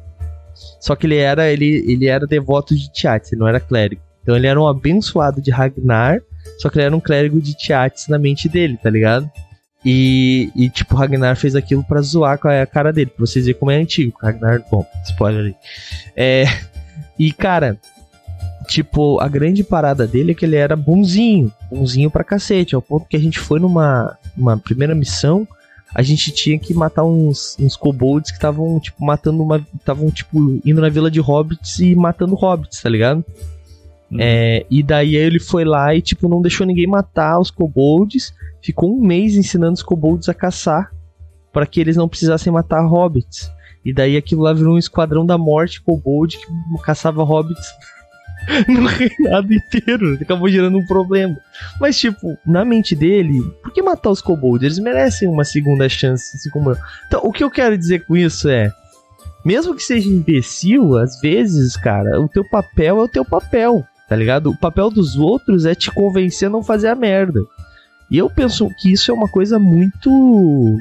[0.80, 4.00] Só que ele era, ele, ele era devoto de Tiatis, ele não era clérigo.
[4.22, 6.22] Então ele era um abençoado de Ragnar,
[6.58, 9.28] só que ele era um clérigo de Tiatis na mente dele, tá ligado?
[9.84, 13.58] E, e tipo, Ragnar fez aquilo para zoar com a cara dele, pra vocês verem
[13.58, 14.16] como é antigo.
[14.22, 15.54] Ragnar, bom, spoiler aí.
[16.16, 16.44] É,
[17.18, 17.76] e cara,
[18.66, 23.06] tipo, a grande parada dele é que ele era bonzinho, bonzinho pra cacete, ao ponto
[23.06, 25.46] que a gente foi numa uma primeira missão,
[25.94, 29.64] a gente tinha que matar uns, uns kobolds que estavam, tipo, matando uma.
[29.78, 33.24] Estavam, tipo, indo na vila de hobbits e matando hobbits, tá ligado?
[34.10, 34.18] Uhum.
[34.18, 38.34] É, e daí ele foi lá e, tipo, não deixou ninguém matar os kobolds.
[38.60, 40.90] Ficou um mês ensinando os kobolds a caçar
[41.52, 43.48] para que eles não precisassem matar hobbits.
[43.84, 47.68] E daí aquilo lá virou um esquadrão da morte kobold que caçava hobbits
[48.68, 50.18] no reinado inteiro.
[50.20, 51.36] Acabou gerando um problema.
[51.80, 54.64] Mas, tipo, na mente dele, por que matar os kobolds?
[54.64, 56.76] Eles merecem uma segunda chance, assim como eu.
[57.06, 58.72] Então, o que eu quero dizer com isso é.
[59.44, 64.16] Mesmo que seja imbecil, às vezes, cara, o teu papel é o teu papel, tá
[64.16, 64.50] ligado?
[64.50, 67.40] O papel dos outros é te convencer a não fazer a merda.
[68.10, 70.78] E eu penso que isso é uma coisa muito.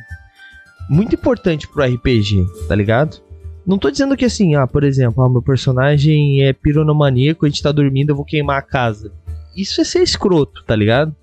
[0.89, 3.22] Muito importante pro RPG, tá ligado?
[3.65, 7.63] Não tô dizendo que assim, ah, por exemplo, ah, meu personagem é pironomaníaco, a gente
[7.63, 9.11] tá dormindo, eu vou queimar a casa.
[9.55, 11.15] Isso é ser escroto, tá ligado?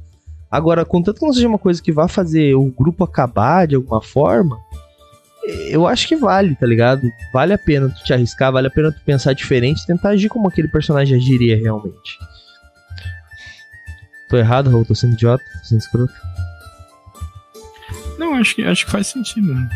[0.50, 4.00] Agora, contanto que não seja uma coisa que vá fazer o grupo acabar de alguma
[4.00, 4.58] forma,
[5.68, 7.02] eu acho que vale, tá ligado?
[7.32, 10.48] Vale a pena tu te arriscar, vale a pena tu pensar diferente, tentar agir como
[10.48, 12.18] aquele personagem agiria realmente.
[14.28, 14.84] Tô errado, Raul?
[14.84, 15.42] Tô sendo idiota?
[15.60, 16.12] Tô sendo escroto?
[18.18, 19.54] Não, acho que, acho que faz sentido.
[19.54, 19.68] Né?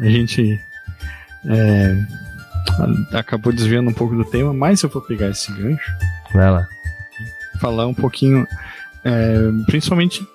[0.00, 0.58] A gente
[1.46, 5.92] é, acabou desviando um pouco do tema, mas eu vou pegar esse gancho.
[6.32, 6.66] Vai lá.
[7.60, 8.46] Falar um pouquinho,
[9.04, 10.26] é, principalmente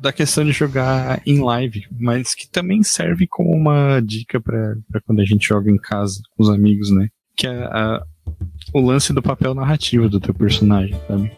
[0.00, 5.20] da questão de jogar em live, mas que também serve como uma dica para quando
[5.20, 7.08] a gente joga em casa com os amigos, né?
[7.36, 8.02] Que é a,
[8.72, 11.32] o lance do papel narrativo do teu personagem, sabe?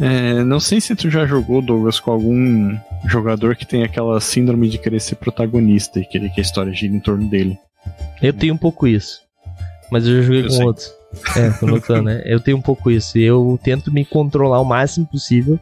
[0.00, 4.68] É, não sei se tu já jogou, Douglas, com algum jogador que tem aquela síndrome
[4.68, 7.58] de querer ser protagonista e querer que a história gire em torno dele.
[8.22, 9.20] Eu tenho um pouco isso.
[9.90, 10.66] Mas eu já joguei eu com sei.
[10.66, 10.92] outros.
[11.36, 12.22] É, tô notando, né?
[12.24, 13.18] Eu tenho um pouco isso.
[13.18, 15.58] Eu tento me controlar o máximo possível,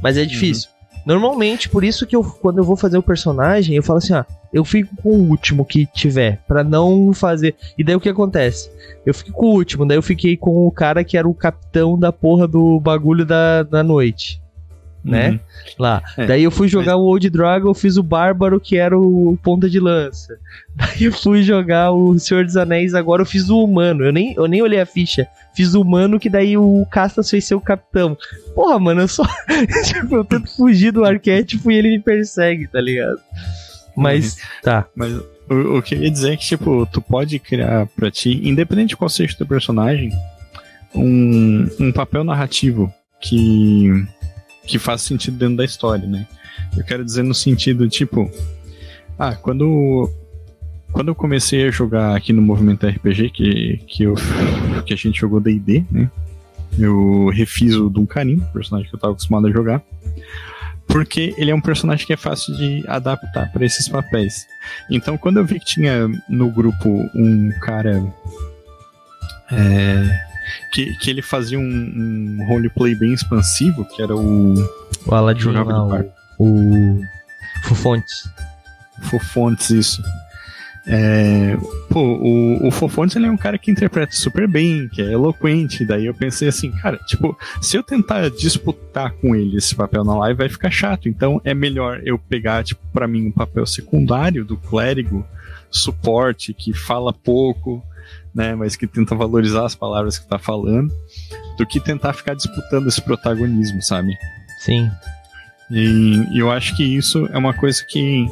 [0.00, 0.26] mas é uhum.
[0.26, 0.70] difícil.
[0.70, 0.76] Uhum.
[1.06, 4.26] Normalmente, por isso que eu, quando eu vou fazer o personagem, eu falo assim, ah,
[4.52, 7.54] eu fico com o último que tiver, para não fazer.
[7.78, 8.68] E daí o que acontece?
[9.04, 11.96] Eu fico com o último, daí eu fiquei com o cara que era o capitão
[11.96, 14.42] da porra do bagulho da, da noite.
[15.06, 15.30] Né?
[15.30, 15.38] Uhum.
[15.78, 16.02] Lá.
[16.16, 17.00] É, daí eu fui jogar mas...
[17.00, 20.36] o Old Dragon, eu fiz o Bárbaro, que era o ponta de lança.
[20.74, 24.04] Daí eu fui jogar o Senhor dos Anéis, agora eu fiz o humano.
[24.04, 25.26] Eu nem, eu nem olhei a ficha.
[25.54, 28.14] Fiz o humano, que daí o Castas fez ser o capitão.
[28.54, 29.24] Porra, mano, eu só.
[29.86, 33.18] tipo, eu tento fugir do arquétipo e ele me persegue, tá ligado?
[33.96, 34.40] Mas, uhum.
[34.62, 34.86] tá.
[34.94, 35.14] Mas
[35.48, 38.90] o, o, que eu ia dizer é que, tipo, tu pode criar pra ti, independente
[38.90, 40.12] de qual seja o teu personagem,
[40.94, 43.90] um, um papel narrativo que,
[44.66, 46.26] que faz sentido dentro da história, né?
[46.76, 48.30] Eu quero dizer no sentido, tipo,
[49.18, 50.10] ah, quando
[50.92, 54.14] quando eu comecei a jogar aqui no Movimento RPG, que, que, eu,
[54.86, 56.10] que a gente jogou D&D, né?
[56.78, 59.82] Eu refiz o Duncarim, personagem que eu tava acostumado a jogar
[60.86, 64.46] porque ele é um personagem que é fácil de adaptar para esses papéis.
[64.90, 68.02] Então, quando eu vi que tinha no grupo um cara
[69.50, 70.25] é,
[70.72, 74.54] que, que ele fazia um, um roleplay bem expansivo, que era o.
[75.06, 77.00] O Aladdin, não, o, o
[77.64, 78.28] Fofontes.
[79.02, 80.02] Fofontes, isso.
[80.88, 81.56] É,
[81.90, 85.84] pô, o, o Fofontes ele é um cara que interpreta super bem, que é eloquente.
[85.84, 90.16] Daí eu pensei assim, cara, tipo, se eu tentar disputar com ele esse papel na
[90.16, 91.08] live, vai ficar chato.
[91.08, 95.26] Então é melhor eu pegar, tipo, pra mim, um papel secundário do clérigo,
[95.70, 97.84] suporte, que fala pouco,
[98.36, 100.92] né, mas que tenta valorizar as palavras que tá falando,
[101.56, 104.14] do que tentar ficar disputando esse protagonismo, sabe?
[104.60, 104.90] Sim.
[105.70, 108.26] E, e eu acho que isso é uma coisa que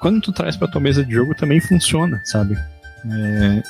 [0.00, 2.56] quando tu traz pra tua mesa de jogo também funciona, sabe?
[3.04, 3.62] É,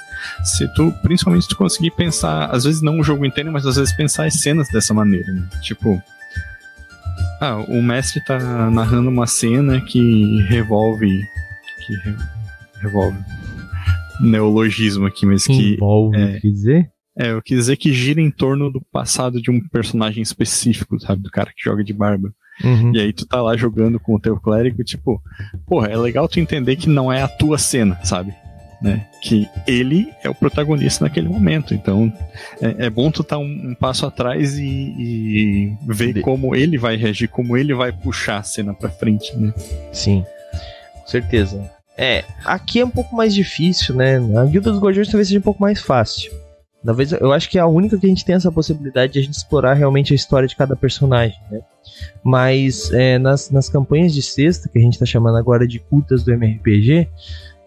[0.44, 3.74] se tu, principalmente se tu conseguir pensar, às vezes não o jogo inteiro, mas às
[3.74, 5.42] vezes pensar as cenas dessa maneira, né?
[5.62, 6.00] Tipo,
[7.40, 8.38] ah, o mestre tá
[8.70, 11.24] narrando uma cena que revolve,
[11.84, 12.16] que re,
[12.80, 13.18] revolve,
[14.20, 15.74] neologismo aqui, mas que...
[15.74, 16.90] Envolve, é, quer dizer?
[17.18, 21.22] É, eu quis dizer que gira em torno do passado de um personagem específico, sabe?
[21.22, 22.32] Do cara que joga de barba.
[22.64, 22.94] Uhum.
[22.94, 25.20] E aí tu tá lá jogando com o teu clérigo, tipo,
[25.66, 28.34] porra, é legal tu entender que não é a tua cena, sabe?
[28.80, 29.06] Né?
[29.22, 31.74] Que ele é o protagonista naquele momento.
[31.74, 32.12] Então
[32.60, 36.78] é, é bom tu estar tá um, um, passo atrás e, e ver como ele
[36.78, 39.52] vai reagir, como ele vai puxar a cena pra frente, né?
[39.92, 40.24] Sim,
[40.94, 41.70] com certeza.
[42.02, 44.16] É, aqui é um pouco mais difícil, né?
[44.16, 46.32] A Guilda dos Guardiões talvez seja um pouco mais fácil.
[46.82, 49.22] Talvez eu acho que é a única que a gente tem essa possibilidade de a
[49.22, 51.60] gente explorar realmente a história de cada personagem, né?
[52.24, 56.24] Mas é, nas, nas campanhas de sexta, que a gente está chamando agora de cultas
[56.24, 57.06] do MRPG,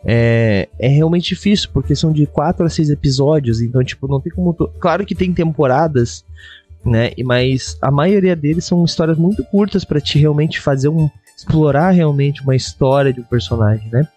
[0.03, 4.33] é, é realmente difícil, porque são de 4 a 6 episódios, então, tipo, não tem
[4.33, 4.51] como.
[4.79, 6.25] Claro que tem temporadas,
[6.83, 7.11] né?
[7.23, 11.07] Mas a maioria deles são histórias muito curtas para te realmente fazer um.
[11.43, 14.07] Explorar realmente uma história de um personagem, né?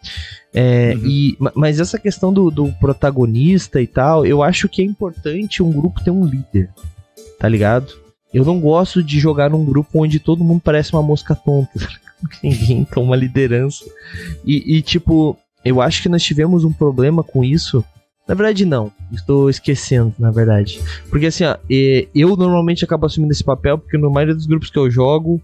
[0.55, 1.03] É, uhum.
[1.05, 5.71] e, mas essa questão do, do protagonista e tal, eu acho que é importante um
[5.71, 6.71] grupo ter um líder,
[7.39, 7.93] tá ligado?
[8.33, 11.71] Eu não gosto de jogar num grupo onde todo mundo parece uma mosca tonta.
[12.43, 13.85] Ninguém toma liderança.
[14.45, 17.85] E, e, tipo, eu acho que nós tivemos um problema com isso.
[18.27, 18.91] Na verdade, não.
[19.13, 20.81] Estou esquecendo, na verdade.
[21.09, 24.79] Porque assim, ó, eu normalmente acabo assumindo esse papel porque na maioria dos grupos que
[24.79, 25.41] eu jogo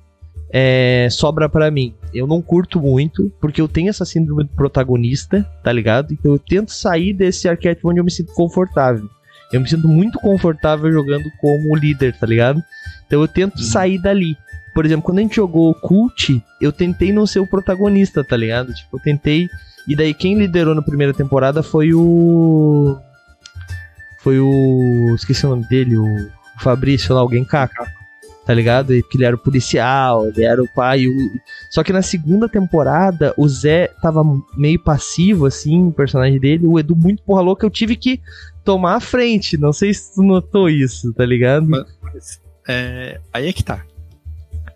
[0.53, 1.95] é, sobra para mim.
[2.13, 6.13] Eu não curto muito, porque eu tenho essa síndrome do protagonista, tá ligado?
[6.13, 9.09] Então eu tento sair desse arquétipo onde eu me sinto confortável.
[9.51, 12.63] Eu me sinto muito confortável jogando como líder, tá ligado?
[13.07, 13.65] Então eu tento uhum.
[13.65, 14.37] sair dali.
[14.75, 18.73] Por exemplo, quando a gente jogou Cult, eu tentei não ser o protagonista, tá ligado?
[18.75, 19.49] Tipo, eu tentei.
[19.87, 22.99] E daí quem liderou na primeira temporada foi o.
[24.21, 25.15] Foi o.
[25.15, 26.07] Esqueci o nome dele, o
[26.59, 28.02] Fabrício lá, alguém caca.
[28.45, 28.93] Tá ligado?
[28.93, 31.07] E que ele era o policial, ele era o pai.
[31.07, 31.13] O...
[31.71, 34.23] Só que na segunda temporada, o Zé tava
[34.57, 36.67] meio passivo, assim, o personagem dele.
[36.67, 37.65] O Edu muito porra louca.
[37.65, 38.21] Eu tive que
[38.65, 39.57] tomar a frente.
[39.57, 41.67] Não sei se tu notou isso, tá ligado?
[41.69, 43.85] Mas, é, aí é que tá.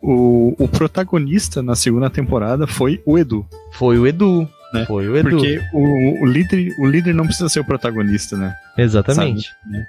[0.01, 3.45] O, o protagonista na segunda temporada foi o Edu.
[3.73, 4.49] Foi o Edu.
[4.73, 4.85] Né?
[4.87, 5.31] Foi o Edu.
[5.31, 8.55] Porque o, o, líder, o líder não precisa ser o protagonista, né?
[8.79, 9.49] Exatamente.
[9.65, 9.87] Sabe?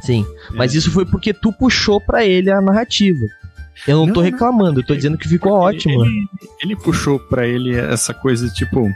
[0.00, 0.26] Sim.
[0.52, 0.78] Mas é.
[0.78, 3.26] isso foi porque tu puxou para ele a narrativa.
[3.86, 6.04] Eu não, não tô reclamando, não, eu tô dizendo que ficou ótimo.
[6.04, 6.26] Ele,
[6.62, 8.90] ele puxou para ele essa coisa tipo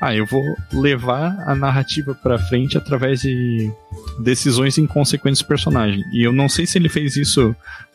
[0.00, 3.70] ah, eu vou levar a narrativa para frente através de
[4.18, 6.02] decisões inconsequentes do personagem.
[6.12, 7.54] E eu não sei se ele fez isso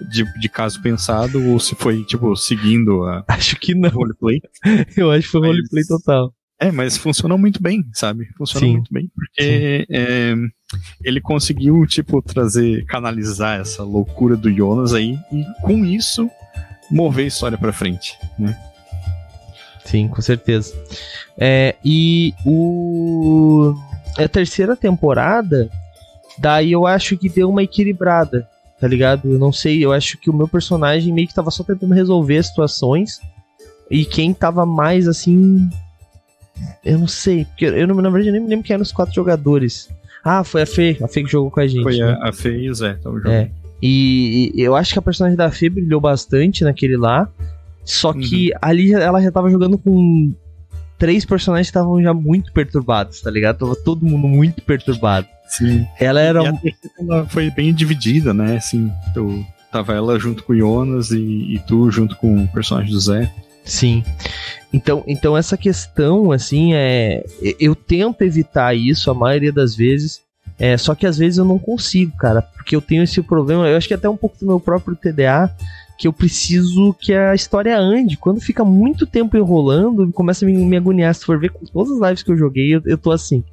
[0.09, 3.23] de, de caso pensado ou se foi, tipo, seguindo a.
[3.27, 3.89] Acho que não.
[3.89, 4.41] Roleplay.
[4.95, 5.49] eu acho que foi mas...
[5.49, 6.33] roleplay total.
[6.59, 8.27] É, mas funcionou muito bem, sabe?
[8.37, 8.73] Funcionou Sim.
[8.75, 10.33] muito bem, porque é,
[11.03, 16.29] ele conseguiu, tipo, trazer, canalizar essa loucura do Jonas aí e com isso
[16.91, 18.57] mover a história para frente, né?
[19.85, 20.73] Sim, com certeza.
[21.37, 23.75] É, e o
[24.17, 25.69] a terceira temporada,
[26.37, 28.47] daí eu acho que deu uma equilibrada,
[28.79, 29.29] tá ligado?
[29.29, 32.37] Eu não sei, eu acho que o meu personagem meio que tava só tentando resolver
[32.37, 33.19] as situações
[33.89, 35.69] e quem tava mais assim,
[36.83, 39.89] eu não sei, porque eu na verdade nem me lembro quem eram os quatro jogadores.
[40.23, 41.83] Ah, foi a Fê, a Fê que jogou com a gente.
[41.83, 42.17] Foi né?
[42.21, 43.29] a, a Fê e o Zé, jogando.
[43.29, 43.51] É.
[43.81, 47.27] E, e eu acho que a personagem da Fê brilhou bastante naquele lá.
[47.83, 48.59] Só que uhum.
[48.61, 50.33] ali ela já tava jogando com
[50.97, 53.57] três personagens que estavam já muito perturbados, tá ligado?
[53.57, 55.27] Tava todo mundo muito perturbado.
[55.49, 55.85] Sim.
[55.99, 56.41] Ela era.
[56.63, 58.55] E ela foi bem dividida, né?
[58.55, 62.91] Assim, tu, tava ela junto com o Jonas e, e tu junto com o personagem
[62.91, 63.29] do Zé.
[63.63, 64.03] Sim.
[64.71, 67.23] Então, então essa questão, assim, é.
[67.59, 70.21] Eu tento evitar isso a maioria das vezes.
[70.59, 72.41] É, só que às vezes eu não consigo, cara.
[72.41, 73.67] Porque eu tenho esse problema.
[73.67, 75.53] Eu acho que até um pouco do meu próprio TDA
[75.97, 78.17] que eu preciso que a história ande.
[78.17, 81.13] Quando fica muito tempo enrolando, começa a me, me agoniar.
[81.13, 83.43] Se for ver com todas as lives que eu joguei, eu, eu tô assim.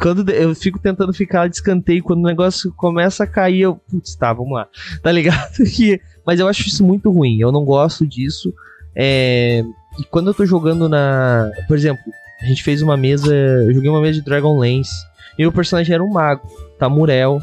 [0.00, 3.76] Quando eu fico tentando ficar de escanteio, quando o negócio começa a cair, eu.
[3.90, 4.68] Putz, tá, vamos lá.
[5.02, 5.50] Tá ligado?
[6.24, 7.38] mas eu acho isso muito ruim.
[7.38, 8.54] Eu não gosto disso.
[9.02, 9.62] É,
[9.98, 11.50] e quando eu tô jogando na.
[11.66, 12.04] Por exemplo,
[12.38, 13.34] a gente fez uma mesa.
[13.34, 14.94] Eu joguei uma mesa de Dragonlance.
[15.38, 16.46] E o personagem era um mago,
[16.78, 17.40] Tamurel,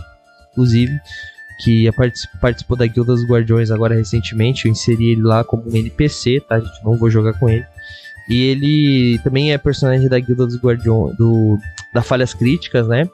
[0.51, 0.93] inclusive
[1.59, 1.89] que
[2.39, 4.65] participou da Guilda dos Guardiões agora recentemente.
[4.65, 6.57] Eu inseri ele lá como um NPC, tá?
[6.57, 7.65] A gente não vou jogar com ele.
[8.29, 11.57] E ele também é personagem da Guilda dos Guardiões, do,
[11.91, 13.09] da Falhas Críticas, né?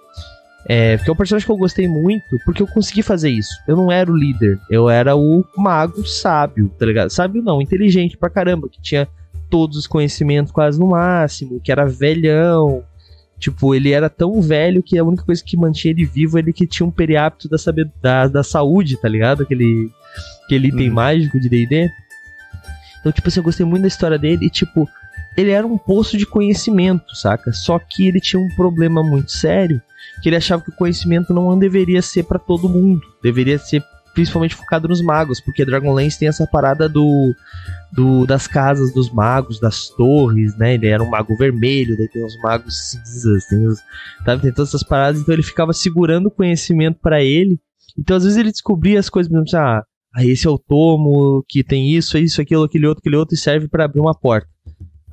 [0.67, 3.52] É, porque é um personagem que eu gostei muito, porque eu consegui fazer isso.
[3.67, 7.10] Eu não era o líder, eu era o mago sábio, tá ligado?
[7.10, 9.08] Sábio não, inteligente pra caramba, que tinha
[9.49, 12.84] todos os conhecimentos quase no máximo, que era velhão,
[13.43, 16.54] Tipo, ele era tão velho que a única coisa que mantinha ele vivo é ele
[16.54, 19.43] que tinha um periapto da, saber, da, da saúde, tá ligado?
[19.43, 19.91] Aquele,
[20.45, 20.95] aquele item uhum.
[20.95, 21.91] mágico de D&D.
[23.02, 24.88] Então, tipo assim, eu gostei muito da história dele e, tipo,
[25.36, 27.52] ele era um poço de conhecimento, saca?
[27.52, 29.82] Só que ele tinha um problema muito sério,
[30.23, 33.01] que ele achava que o conhecimento não deveria ser para todo mundo.
[33.21, 33.83] Deveria ser
[34.13, 37.33] principalmente focado nos magos, porque Dragonlance tem essa parada do,
[37.91, 40.75] do das casas dos magos, das torres, né?
[40.75, 43.79] Ele era um mago vermelho, daí tem os magos cinzas, tem, os,
[44.41, 47.59] tem todas essas paradas, então ele ficava segurando o conhecimento para ele.
[47.99, 49.84] Então às vezes ele descobria as coisas, mesmo, ah,
[50.15, 53.38] ah, esse é o tomo que tem isso, isso, aquilo, aquele outro, aquele outro e
[53.38, 54.47] serve para abrir uma porta.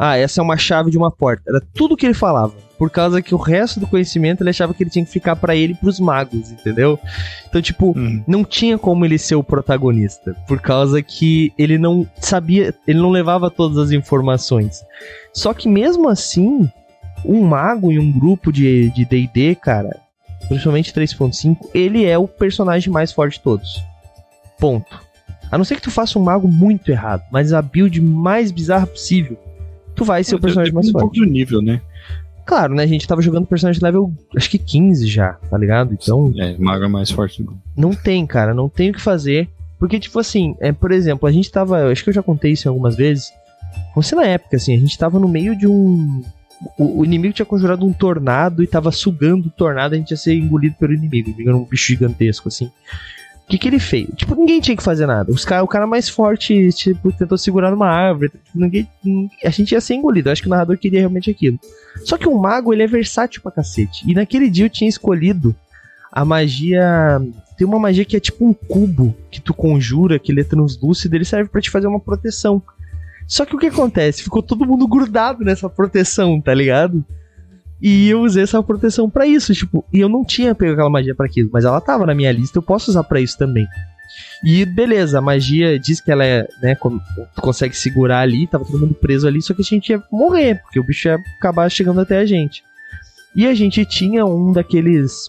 [0.03, 1.43] Ah, essa é uma chave de uma porta.
[1.47, 2.55] Era tudo que ele falava.
[2.79, 5.55] Por causa que o resto do conhecimento ele achava que ele tinha que ficar para
[5.55, 6.99] ele e pros magos, entendeu?
[7.47, 8.25] Então, tipo, hum.
[8.27, 10.35] não tinha como ele ser o protagonista.
[10.49, 14.83] Por causa que ele não sabia, ele não levava todas as informações.
[15.35, 16.67] Só que mesmo assim,
[17.23, 20.01] um mago em um grupo de D&D, cara,
[20.49, 23.85] principalmente 3.5, ele é o personagem mais forte de todos.
[24.59, 25.03] Ponto.
[25.51, 28.87] A não ser que tu faça um mago muito errado, mas a build mais bizarra
[28.87, 29.39] possível,
[30.01, 31.03] tu vai ser o personagem mais um forte.
[31.03, 31.83] pouco do nível, né?
[32.47, 32.85] Claro, né?
[32.85, 35.93] A gente tava jogando personagem level, acho que 15 já, tá ligado?
[35.93, 36.33] Então.
[36.39, 37.45] É, mago é mais forte.
[37.77, 39.47] Não tem, cara, não tem o que fazer.
[39.79, 41.91] Porque, tipo assim, é, por exemplo, a gente tava.
[41.91, 43.31] Acho que eu já contei isso algumas vezes.
[43.95, 46.23] Você na época, assim, a gente tava no meio de um.
[46.79, 50.17] O, o, inimigo tinha conjurado um tornado e tava sugando o tornado, a gente ia
[50.17, 51.29] ser engolido pelo inimigo.
[51.29, 52.71] O inimigo era um bicho gigantesco, assim.
[53.51, 54.07] Que, que ele fez?
[54.15, 55.33] Tipo, ninguém tinha que fazer nada.
[55.33, 58.31] Os cara, o cara mais forte, tipo, tentou segurar numa árvore.
[58.31, 58.89] Tipo, ninguém,
[59.45, 60.29] a gente ia ser engolido.
[60.29, 61.59] Eu acho que o narrador queria realmente aquilo.
[62.05, 64.09] Só que o mago, ele é versátil pra cacete.
[64.09, 65.53] E naquele dia eu tinha escolhido
[66.13, 67.21] a magia.
[67.59, 71.17] Tem uma magia que é tipo um cubo que tu conjura, que ele é translúcido,
[71.17, 72.63] ele serve para te fazer uma proteção.
[73.27, 74.23] Só que o que acontece?
[74.23, 77.05] Ficou todo mundo grudado nessa proteção, tá ligado?
[77.81, 81.15] E eu usei essa proteção para isso, tipo, e eu não tinha pego aquela magia
[81.15, 83.67] para aquilo, mas ela tava na minha lista, eu posso usar para isso também.
[84.45, 88.81] E beleza, a magia diz que ela é, né, tu consegue segurar ali, tava todo
[88.81, 92.01] mundo preso ali, só que a gente ia morrer, porque o bicho ia acabar chegando
[92.01, 92.63] até a gente.
[93.35, 95.29] E a gente tinha um daqueles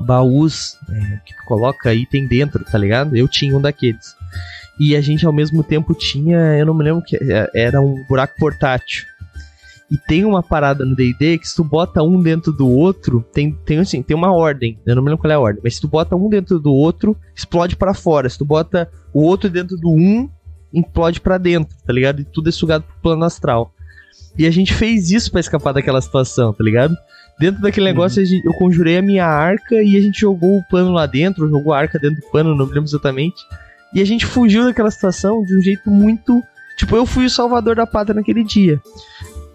[0.00, 3.16] baús é, que tu coloca item dentro, tá ligado?
[3.16, 4.16] Eu tinha um daqueles.
[4.80, 8.02] E a gente ao mesmo tempo tinha, eu não me lembro que é, era um
[8.08, 9.04] buraco portátil.
[9.92, 13.52] E tem uma parada no D&D que se tu bota um dentro do outro, tem,
[13.52, 14.78] tem assim, tem uma ordem.
[14.86, 16.72] Eu não me lembro qual é a ordem, mas se tu bota um dentro do
[16.72, 18.26] outro, explode para fora.
[18.26, 20.30] Se tu bota o outro dentro do um,
[20.72, 22.22] implode para dentro, tá ligado?
[22.22, 23.74] E tudo é sugado pro plano astral.
[24.38, 26.96] E a gente fez isso para escapar daquela situação, tá ligado?
[27.38, 28.40] Dentro daquele negócio, uhum.
[28.46, 31.78] eu conjurei a minha arca e a gente jogou o pano lá dentro, jogou a
[31.78, 33.42] arca dentro do pano, não me lembro exatamente.
[33.94, 36.42] E a gente fugiu daquela situação de um jeito muito.
[36.78, 38.80] Tipo, eu fui o salvador da pátria naquele dia.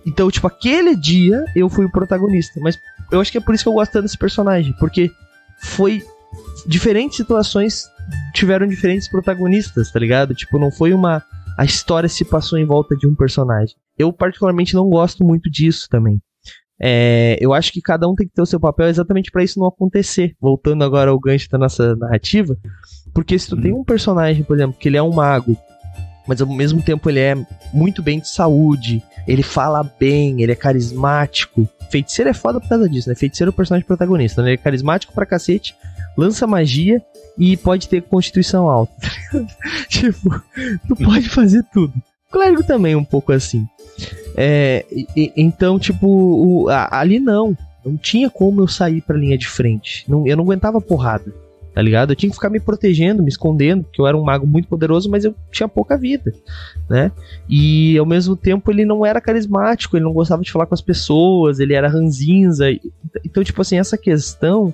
[0.07, 2.59] Então, tipo, aquele dia eu fui o protagonista.
[2.61, 2.79] Mas
[3.11, 4.73] eu acho que é por isso que eu gosto tanto desse personagem.
[4.79, 5.11] Porque
[5.59, 6.01] foi.
[6.65, 7.83] Diferentes situações
[8.33, 10.33] tiveram diferentes protagonistas, tá ligado?
[10.33, 11.21] Tipo, não foi uma.
[11.57, 13.75] A história se passou em volta de um personagem.
[13.97, 16.21] Eu, particularmente, não gosto muito disso também.
[16.79, 19.59] É, eu acho que cada um tem que ter o seu papel exatamente para isso
[19.59, 20.35] não acontecer.
[20.39, 22.55] Voltando agora ao gancho da nossa narrativa,
[23.13, 25.57] porque se tu tem um personagem, por exemplo, que ele é um mago,
[26.27, 27.35] mas ao mesmo tempo ele é
[27.73, 31.67] muito bem de saúde, ele fala bem, ele é carismático.
[31.89, 33.15] Feiticeiro é foda por causa disso, né?
[33.15, 34.49] Feiticeiro é o personagem protagonista, né?
[34.49, 35.75] Ele é carismático pra cacete,
[36.17, 37.01] lança magia
[37.37, 38.93] e pode ter constituição alta.
[39.87, 40.41] tipo,
[40.87, 41.93] tu pode fazer tudo.
[42.31, 43.65] Clérigo também é um pouco assim.
[44.35, 47.57] É, e, então, tipo, o, a, ali não.
[47.85, 50.03] Não tinha como eu sair pra linha de frente.
[50.09, 51.33] Não, eu não aguentava porrada,
[51.77, 52.09] tá ligado?
[52.09, 55.11] Eu tinha que ficar me protegendo, me escondendo, porque eu era um mago muito poderoso,
[55.11, 56.33] mas eu tinha pouca vida,
[56.89, 57.11] né?
[57.47, 60.81] E ao mesmo tempo ele não era carismático, ele não gostava de falar com as
[60.81, 62.65] pessoas, ele era ranzinza.
[63.23, 64.73] Então, tipo assim, essa questão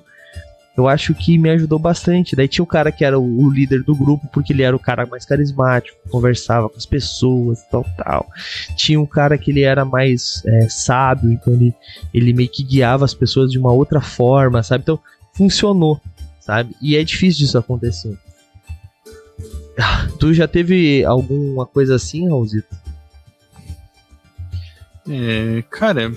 [0.74, 2.34] eu acho que me ajudou bastante.
[2.34, 5.04] Daí tinha o cara que era o, líder do grupo, porque ele era o cara
[5.04, 8.26] mais carismático, conversava com as pessoas, tal, tal.
[8.76, 11.74] Tinha um cara que ele era mais é, sábio, então ele,
[12.14, 14.84] ele meio que guiava as pessoas de uma outra forma, sabe?
[14.84, 14.98] Então
[15.34, 16.00] funcionou,
[16.44, 16.76] sabe?
[16.80, 18.18] E é difícil disso acontecer.
[19.78, 22.76] Ah, tu já teve alguma coisa assim, Raulzito?
[25.08, 26.12] É, cara,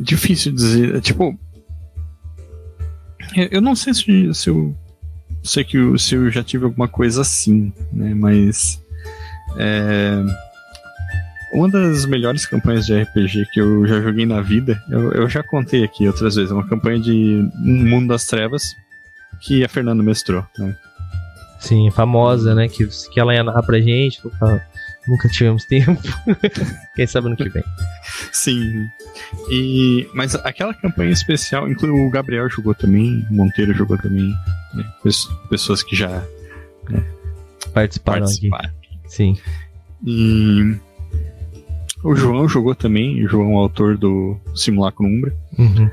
[0.00, 1.00] difícil dizer.
[1.00, 1.38] Tipo.
[3.50, 4.76] Eu não sei se, se eu.
[5.42, 8.14] Sei que se eu já tive alguma coisa assim, né?
[8.14, 8.80] Mas.
[9.56, 10.24] É,
[11.52, 15.42] uma das melhores campanhas de RPG que eu já joguei na vida, eu, eu já
[15.42, 18.74] contei aqui outras vezes, é uma campanha de Mundo das Trevas
[19.40, 20.76] que a Fernanda mestrou, né?
[21.58, 22.68] Sim, famosa, né?
[22.68, 24.20] Que, que ela ia narrar pra gente.
[25.08, 26.00] Nunca tivemos tempo.
[26.94, 27.64] Quem sabe no que vem.
[28.30, 28.86] Sim.
[29.50, 34.32] E, mas aquela campanha especial, inclui o Gabriel jogou também, o Monteiro jogou também,
[34.74, 34.84] né?
[35.48, 36.08] pessoas que já
[36.88, 37.04] né,
[37.72, 38.98] participaram, participaram aqui.
[39.06, 39.38] Sim.
[40.06, 40.78] E
[42.02, 45.34] o João jogou também, o João, autor do Simulacro Umbra.
[45.58, 45.90] Uhum.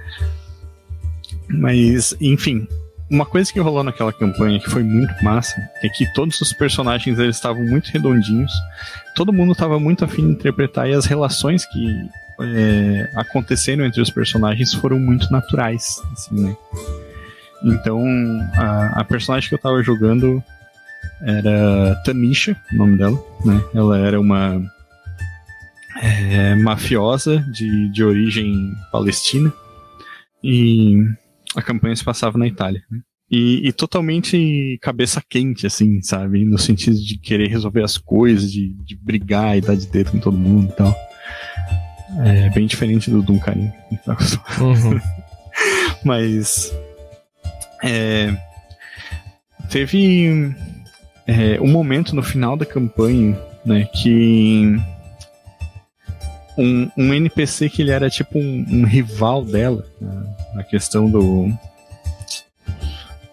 [1.47, 2.68] Mas, enfim,
[3.10, 7.20] uma coisa que rolou naquela campanha que foi muito massa é que todos os personagens
[7.20, 8.51] eles estavam muito redondinhos,
[9.16, 12.10] todo mundo estava muito afim de interpretar e as relações que
[12.41, 16.58] é, aconteceram entre os personagens foram muito naturais, assim, né?
[17.64, 18.03] Então,
[18.53, 20.43] a, a personagem que eu estava jogando
[21.22, 23.64] era Tanisha, o nome dela, né?
[23.74, 24.62] Ela era uma
[26.06, 29.51] é, mafiosa de, de origem palestina
[30.43, 30.97] e
[31.56, 32.84] a campanha se passava na Itália.
[32.91, 32.99] Né?
[33.32, 36.45] E, e, totalmente cabeça quente, assim, sabe?
[36.45, 40.20] No sentido de querer resolver as coisas, de, de brigar e dar de dedo com
[40.20, 40.95] todo mundo e tal.
[42.24, 43.72] É bem diferente do Duncan.
[44.62, 44.99] Uhum.
[46.03, 46.72] Mas.
[47.84, 48.36] É,
[49.70, 50.53] teve
[51.26, 54.78] é, um momento no final da campanha, né, que
[56.58, 61.49] um, um NPC que ele era tipo um, um rival dela, né, na questão do,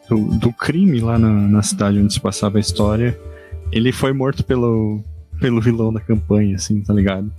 [0.08, 3.18] do, do crime lá na, na, cidade onde se passava a história,
[3.70, 5.02] ele foi morto pelo,
[5.40, 7.32] pelo vilão da campanha, assim, tá ligado?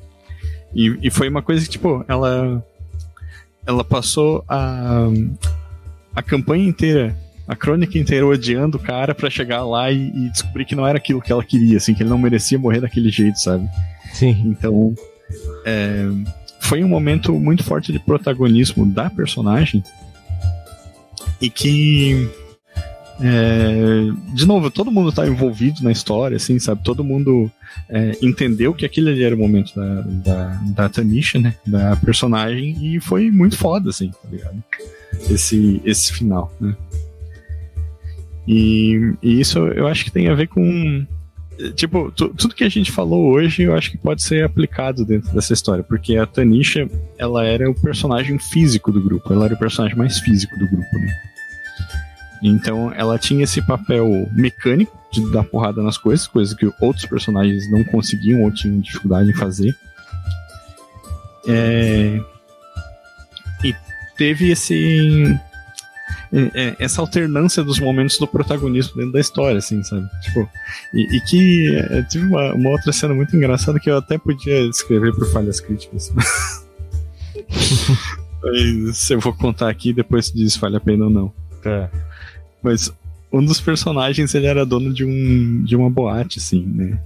[0.74, 2.64] E, e foi uma coisa que, tipo, ela
[3.66, 5.08] ela passou a,
[6.14, 7.16] a campanha inteira
[7.48, 10.98] a crônica inteira odiando o cara para chegar lá e, e, descobrir que não era
[10.98, 13.68] aquilo que ela queria, assim, que ele não merecia morrer daquele jeito, sabe?
[14.14, 14.44] Sim.
[14.46, 14.96] Então,
[15.66, 16.06] é,
[16.60, 19.84] foi um momento muito forte de protagonismo da personagem
[21.42, 22.30] e que
[23.22, 26.84] é, de novo, todo mundo tá envolvido na história, assim, sabe?
[26.84, 27.52] Todo mundo
[27.90, 31.56] é, entendeu que aquele ali era o momento da, da, da Tanisha, né?
[31.66, 34.64] Da personagem, e foi muito foda, assim, tá ligado?
[35.30, 36.76] Esse, esse final, né?
[38.48, 41.06] E, e, isso eu acho que tem a ver com.
[41.76, 45.54] Tipo, tudo que a gente falou hoje eu acho que pode ser aplicado dentro dessa
[45.54, 49.97] história, porque a Tanisha, ela era o personagem físico do grupo, ela era o personagem
[49.97, 51.14] mais físico do grupo, né?
[52.41, 57.70] Então ela tinha esse papel mecânico de dar porrada nas coisas, coisas que outros personagens
[57.72, 59.76] não conseguiam ou tinham dificuldade em fazer.
[61.47, 62.20] É...
[63.64, 63.76] E
[64.18, 65.39] teve esse
[66.34, 70.10] é, essa alternância dos momentos do protagonismo dentro da história, assim, sabe?
[70.22, 70.50] Tipo,
[70.94, 74.62] e, e que é, tive uma, uma, outra cena muito engraçada que eu até podia
[74.68, 76.12] escrever por falhas críticas.
[78.44, 81.32] Mas eu vou contar aqui depois diz se vale a pena ou não.
[81.62, 81.90] Tá.
[82.64, 82.92] Mas
[83.32, 87.00] um dos personagens ele era dono de, um, de uma boate, assim, né?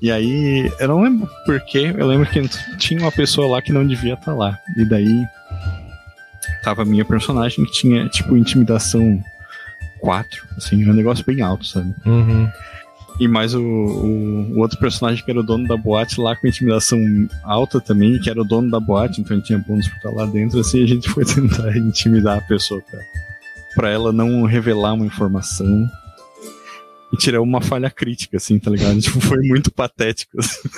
[0.00, 2.40] E aí, eu não lembro porquê, eu lembro que
[2.76, 4.56] tinha uma pessoa lá que não devia estar lá.
[4.76, 5.26] E daí
[6.62, 9.22] tava a minha personagem que tinha, tipo, intimidação
[10.00, 11.92] 4, assim, um negócio bem alto, sabe?
[12.06, 12.48] Uhum.
[13.20, 16.46] E mais o, o, o, outro personagem que era o dono da boate lá com
[16.46, 17.00] intimidação
[17.42, 20.24] alta também, que era o dono da boate, então ele tinha bônus pra estar lá
[20.26, 23.00] dentro, assim, a gente foi tentar intimidar a pessoa pra,
[23.74, 25.88] pra ela não revelar uma informação
[27.12, 28.98] e tirar uma falha crítica, assim, tá ligado?
[29.02, 30.38] tipo, foi muito patético.
[30.38, 30.68] Assim.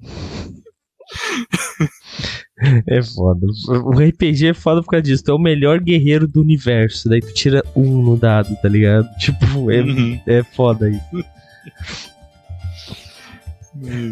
[2.86, 3.46] É foda.
[3.84, 5.24] O RPG é foda por causa disso.
[5.24, 7.08] Tu é o melhor guerreiro do universo.
[7.08, 9.08] Daí tu tira um no dado, tá ligado?
[9.18, 10.20] Tipo, é, uhum.
[10.26, 11.00] é foda aí.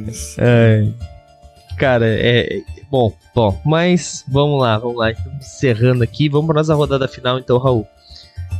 [0.08, 0.36] Isso.
[0.38, 0.86] É,
[1.78, 2.62] cara, é.
[2.90, 5.10] Bom, bom, mas vamos lá, vamos lá.
[5.10, 6.28] Estamos encerrando aqui.
[6.28, 7.86] Vamos para nossa rodada final, então, Raul.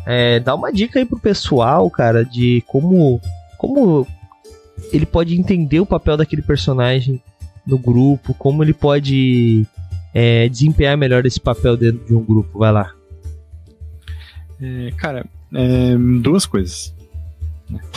[0.07, 3.21] É, dá uma dica aí pro pessoal, cara, de como.
[3.59, 4.07] Como
[4.93, 7.23] ele pode entender o papel daquele personagem
[7.67, 9.67] no grupo, como ele pode
[10.15, 12.61] é, desempenhar melhor esse papel dentro de um grupo.
[12.61, 12.95] Vai lá.
[14.63, 16.95] É, cara, é, duas coisas.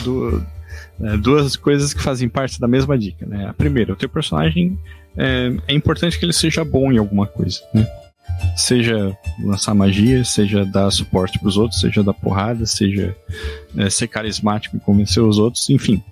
[0.02, 0.44] Du
[1.00, 3.24] é, duas coisas que fazem parte da mesma dica.
[3.24, 3.46] Né?
[3.46, 4.78] A primeira, o teu personagem
[5.16, 7.60] é, é importante que ele seja bom em alguma coisa.
[7.72, 7.86] Né?
[8.56, 13.16] Seja lançar magia, seja dar suporte para os outros, seja dar porrada, seja
[13.76, 16.02] é, ser carismático e convencer os outros, enfim.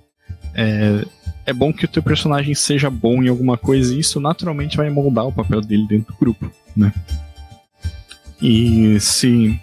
[0.53, 1.05] É,
[1.47, 4.89] é bom que o teu personagem seja bom em alguma coisa e isso naturalmente vai
[4.89, 6.93] moldar o papel dele dentro do grupo, né?
[8.41, 9.59] E se,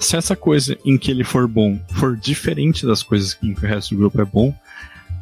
[0.00, 3.68] se essa coisa em que ele for bom for diferente das coisas em que o
[3.68, 4.54] resto do grupo é bom,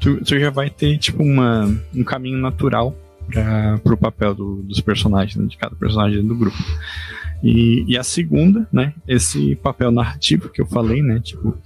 [0.00, 2.96] tu, tu já vai ter tipo uma, um caminho natural
[3.82, 6.56] para o papel do, dos personagens, né, de cada personagem do grupo.
[7.42, 11.58] E, e, a segunda, né, esse papel narrativo que eu falei, né, tipo,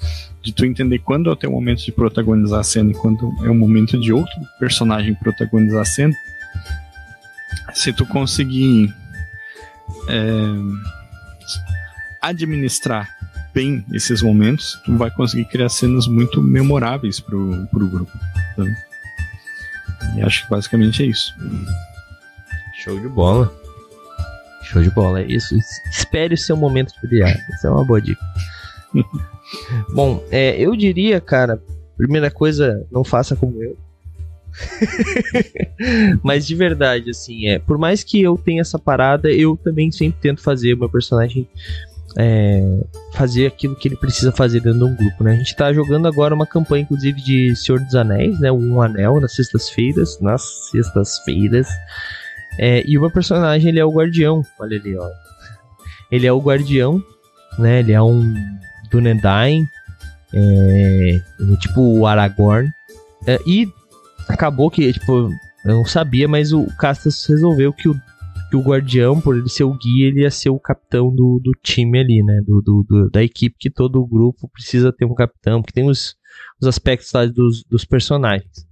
[0.43, 3.49] de tu entender quando é o teu momento de protagonizar a cena e quando é
[3.49, 6.15] o momento de outro personagem protagonizar a cena.
[7.75, 8.93] Se tu conseguir
[10.09, 10.23] é,
[12.21, 13.09] administrar
[13.55, 18.13] bem esses momentos, tu vai conseguir criar cenas muito memoráveis pro, pro grupo.
[18.57, 18.77] Sabe?
[20.17, 21.35] E acho que basicamente é isso.
[22.83, 23.53] Show de bola.
[24.69, 25.57] Show de bola, é isso.
[25.91, 27.35] Espere o seu momento de brilhar.
[27.55, 28.21] Essa é uma boa dica.
[29.95, 31.63] Bom, é, eu diria, cara,
[31.97, 33.77] primeira coisa, não faça como eu.
[36.23, 40.21] Mas de verdade, assim, é, por mais que eu tenha essa parada, eu também sempre
[40.21, 41.49] tento fazer o meu personagem
[42.19, 45.33] é, fazer aquilo que ele precisa fazer dentro de um grupo, né?
[45.33, 48.51] A gente tá jogando agora uma campanha, inclusive, de Senhor dos Anéis, né?
[48.51, 51.69] Um anel nas sextas-feiras, nas sextas-feiras.
[52.59, 55.09] É, e o meu personagem, ele é o guardião, olha ali, ó.
[56.11, 57.03] Ele é o guardião,
[57.59, 57.81] né?
[57.81, 58.35] Ele é um
[58.91, 59.69] Dunedain,
[60.33, 61.21] é,
[61.61, 62.71] tipo o Aragorn.
[63.27, 63.71] É, e
[64.27, 65.31] acabou que, tipo,
[65.65, 67.95] eu não sabia, mas o Castas resolveu que o,
[68.51, 71.53] que o guardião, por ele ser o guia, ele ia ser o capitão do, do
[71.63, 72.41] time ali, né?
[72.47, 76.17] Do, do, do da equipe, que todo grupo precisa ter um capitão, porque tem os,
[76.61, 78.67] os aspectos lá dos, dos personagens.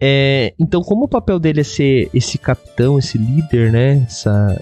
[0.00, 4.04] É, então, como o papel dele é ser esse capitão, esse líder, né?
[4.06, 4.60] Essa,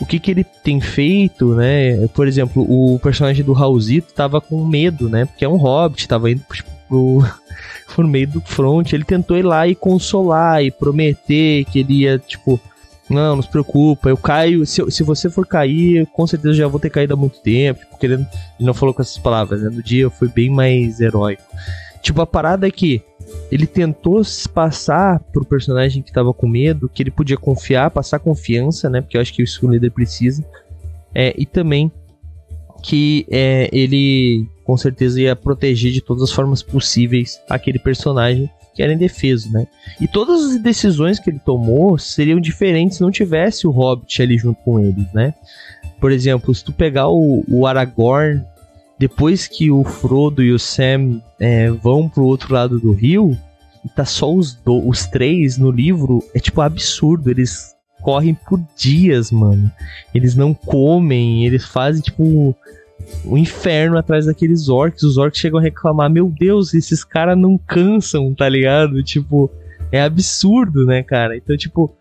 [0.00, 2.06] o que, que ele tem feito, né?
[2.08, 5.24] Por exemplo, o personagem do Raulzito tava com medo, né?
[5.24, 7.24] Porque é um hobbit, tava indo tipo, pro,
[7.94, 8.92] pro meio do front.
[8.92, 12.60] Ele tentou ir lá e consolar e prometer que ele ia, tipo,
[13.08, 14.64] não, não se preocupa, eu caio.
[14.66, 17.80] Se, se você for cair, com certeza já vou ter caído há muito tempo.
[17.90, 18.26] Porque ele, ele
[18.58, 19.70] não falou com essas palavras, né?
[19.70, 21.42] No dia eu fui bem mais heróico.
[22.02, 23.00] Tipo, a parada é que
[23.50, 28.88] ele tentou passar pro personagem que tava com medo, que ele podia confiar, passar confiança,
[28.88, 29.00] né?
[29.00, 30.44] Porque eu acho que isso o líder precisa.
[31.14, 31.92] É, e também
[32.82, 38.82] que é, ele com certeza ia proteger de todas as formas possíveis aquele personagem que
[38.82, 39.66] era indefeso, né?
[40.00, 44.38] E todas as decisões que ele tomou seriam diferentes se não tivesse o Hobbit ali
[44.38, 45.34] junto com eles, né?
[46.00, 48.42] Por exemplo, se tu pegar o, o Aragorn
[49.02, 53.36] depois que o Frodo e o Sam é, vão pro outro lado do rio,
[53.84, 57.28] e tá só os, do, os três no livro, é tipo absurdo.
[57.28, 59.68] Eles correm por dias, mano.
[60.14, 62.54] Eles não comem, eles fazem tipo
[63.24, 65.02] o inferno atrás daqueles orcs.
[65.02, 69.02] Os orcs chegam a reclamar: Meu Deus, esses caras não cansam, tá ligado?
[69.02, 69.50] Tipo,
[69.90, 71.36] é absurdo, né, cara?
[71.36, 71.92] Então, tipo,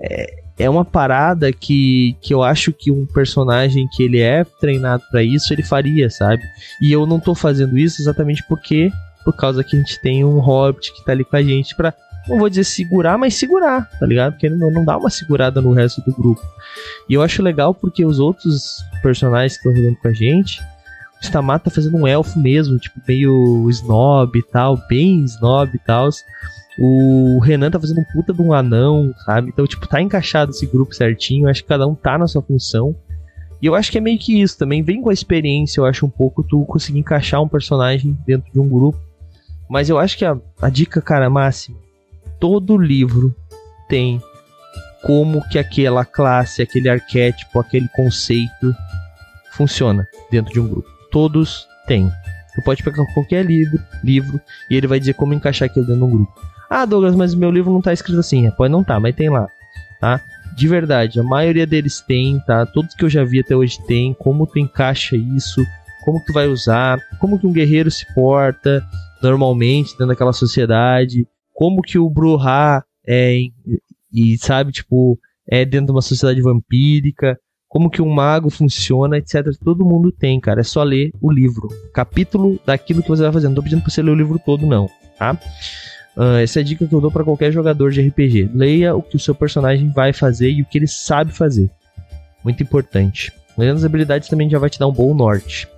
[0.00, 5.04] é, é uma parada que, que eu acho que um personagem que ele é treinado
[5.10, 6.42] para isso, ele faria, sabe?
[6.82, 8.90] E eu não tô fazendo isso exatamente porque
[9.24, 11.92] por causa que a gente tem um Hobbit que tá ali com a gente pra,
[12.26, 14.32] não vou dizer segurar, mas segurar, tá ligado?
[14.32, 16.42] Porque ele não, não dá uma segurada no resto do grupo.
[17.08, 20.60] E eu acho legal porque os outros personagens que estão jogando com a gente,
[21.20, 25.78] o Stamata tá fazendo um elfo mesmo, tipo, meio snob e tal, bem snob e
[25.78, 26.08] tal.
[26.78, 29.48] O Renan tá fazendo um puta de um anão, sabe?
[29.48, 31.48] Então, tipo, tá encaixado esse grupo certinho.
[31.48, 32.94] Acho que cada um tá na sua função.
[33.60, 34.82] E eu acho que é meio que isso também.
[34.82, 38.60] Vem com a experiência, eu acho, um pouco, tu conseguir encaixar um personagem dentro de
[38.60, 38.98] um grupo.
[39.68, 41.76] Mas eu acho que a, a dica, cara, máxima.
[42.38, 43.34] Todo livro
[43.88, 44.22] tem
[45.02, 48.74] como que aquela classe, aquele arquétipo, aquele conceito
[49.52, 50.88] funciona dentro de um grupo.
[51.10, 52.08] Todos têm.
[52.54, 56.06] Tu pode pegar qualquer livro, livro e ele vai dizer como encaixar aquilo dentro de
[56.06, 56.47] um grupo.
[56.70, 58.46] Ah, Douglas, mas meu livro não tá escrito assim.
[58.46, 59.46] É, pode não tá, mas tem lá,
[60.00, 60.20] tá?
[60.56, 62.66] De verdade, a maioria deles tem, tá?
[62.66, 64.12] Todos que eu já vi até hoje tem.
[64.14, 65.64] Como tu encaixa isso,
[66.04, 68.84] como tu vai usar, como que um guerreiro se porta
[69.22, 73.36] normalmente dentro daquela sociedade, como que o Bruhá é,
[74.12, 77.38] e sabe, tipo, é dentro de uma sociedade vampírica,
[77.68, 79.46] como que um mago funciona, etc.
[79.62, 80.60] Todo mundo tem, cara.
[80.60, 81.68] É só ler o livro.
[81.92, 83.50] Capítulo daquilo que você vai fazendo.
[83.50, 84.88] Não tô pedindo pra você ler o livro todo, não,
[85.18, 85.38] tá?
[86.18, 88.50] Uh, essa é a dica que eu dou para qualquer jogador de RPG.
[88.52, 91.70] Leia o que o seu personagem vai fazer e o que ele sabe fazer.
[92.42, 93.32] Muito importante.
[93.56, 95.68] Lendo as habilidades também já vai te dar um bom norte.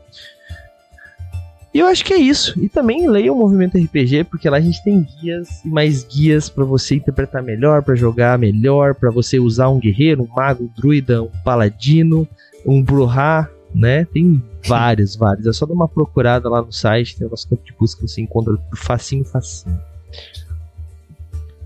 [1.75, 2.59] E eu acho que é isso.
[2.59, 6.49] E também leia o Movimento RPG, porque lá a gente tem guias e mais guias
[6.49, 10.71] para você interpretar melhor, para jogar melhor, para você usar um guerreiro, um mago, um
[10.75, 12.27] druida, um paladino,
[12.67, 14.07] um bruhá, né?
[14.07, 15.47] Tem vários, vários.
[15.47, 18.23] É só dar uma procurada lá no site, tem o nosso campo de busca, você
[18.23, 19.90] encontra facinho, facinho.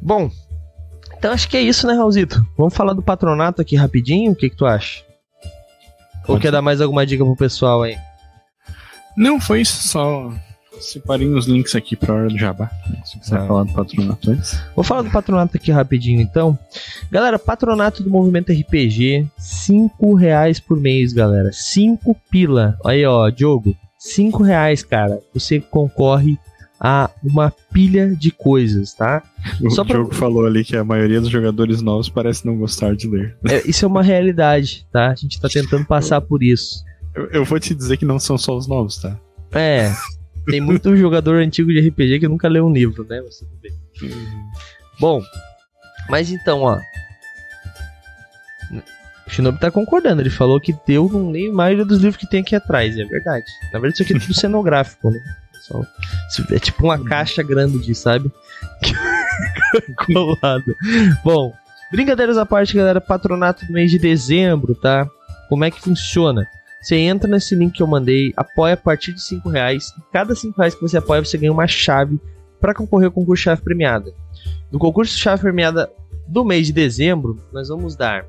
[0.01, 0.31] Bom,
[1.17, 2.47] então acho que é isso, né, Raulzito?
[2.57, 5.03] Vamos falar do patronato aqui rapidinho, o que, que tu acha?
[6.29, 7.97] Ou quer dar mais alguma dica pro pessoal aí?
[9.17, 10.33] Não, foi isso, só
[10.81, 12.71] separei os links aqui pra hora do jabá.
[13.05, 13.47] Se quiser ah.
[13.47, 14.61] falar do patronato antes.
[14.75, 16.59] Vou falar do patronato aqui rapidinho então.
[17.11, 21.51] Galera, patronato do Movimento RPG, 5 reais por mês, galera.
[21.53, 22.79] 5 pila.
[22.85, 25.21] Aí, ó, Diogo, 5 reais, cara.
[25.33, 26.39] Você concorre
[26.87, 29.23] a uma pilha de coisas, tá?
[29.63, 29.97] O Só pra...
[29.97, 33.35] jogo falou ali que a maioria dos jogadores novos parece não gostar de ler.
[33.49, 35.11] É, isso é uma realidade, tá?
[35.11, 36.85] A gente tá tentando passar por isso.
[37.15, 39.19] Eu, eu, vou te dizer que não são só os novos, tá?
[39.53, 39.91] É.
[40.45, 43.23] Tem muito jogador antigo de RPG que nunca leu um livro, né?
[43.23, 43.73] Você tudo bem.
[44.03, 44.51] Uhum.
[45.01, 45.23] Bom,
[46.11, 46.79] mas então, ó.
[49.27, 52.29] O Shinobi tá concordando, ele falou que eu não leio a maioria dos livros que
[52.29, 53.47] tem aqui atrás, é verdade.
[53.73, 55.19] Na verdade, isso aqui é tudo cenográfico, né?
[56.51, 58.31] É tipo uma caixa grande, sabe?
[60.07, 60.75] Colado.
[61.25, 61.53] Bom,
[61.91, 63.01] brincadeiras à parte, galera.
[63.01, 65.09] Patronato do mês de dezembro, tá?
[65.49, 66.47] Como é que funciona?
[66.81, 69.93] Você entra nesse link que eu mandei, apoia a partir de 5 reais.
[70.13, 72.21] Cada 5 reais que você apoia, você ganha uma chave
[72.61, 74.13] para concorrer ao concurso chave premiada.
[74.71, 75.91] No concurso chave premiada
[76.27, 78.27] do mês de dezembro, nós vamos dar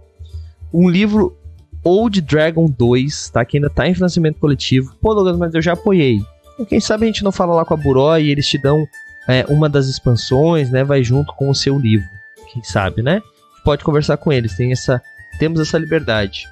[0.73, 1.37] um livro
[1.83, 3.43] Old Dragon 2, tá?
[3.43, 4.95] Que ainda tá em financiamento coletivo.
[5.01, 6.19] Pô, Douglas, mas eu já apoiei.
[6.67, 8.87] Quem sabe a gente não fala lá com a Buró e eles te dão
[9.27, 10.83] é, uma das expansões, né?
[10.83, 12.07] Vai junto com o seu livro.
[12.51, 13.21] Quem sabe, né?
[13.63, 15.01] Pode conversar com eles, tem essa,
[15.39, 16.47] temos essa liberdade.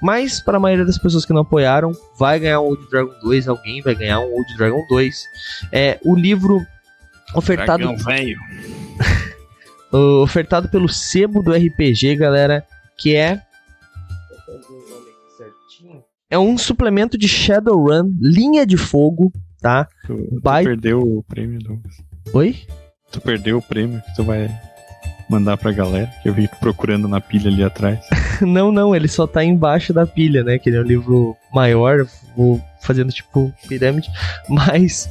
[0.00, 3.48] Mas, para a maioria das pessoas que não apoiaram, vai ganhar um Old Dragon 2,
[3.48, 5.28] alguém vai ganhar um Old Dragon 2.
[5.72, 6.64] É, o livro
[7.34, 7.96] ofertado.
[7.96, 8.38] velho.
[10.22, 12.64] ofertado pelo sebo do RPG, galera,
[12.96, 13.42] que é.
[16.30, 19.88] É um suplemento de Shadowrun, linha de fogo, tá?
[20.06, 20.62] Tu, tu By...
[20.62, 21.94] perdeu o prêmio, Douglas.
[22.34, 22.56] Oi?
[23.10, 24.50] Tu perdeu o prêmio que tu vai
[25.30, 27.98] mandar pra galera, que eu vi procurando na pilha ali atrás.
[28.42, 30.58] não, não, ele só tá embaixo da pilha, né?
[30.58, 32.06] Que ele é um livro maior,
[32.36, 34.10] vou fazendo tipo pirâmide,
[34.50, 35.08] mas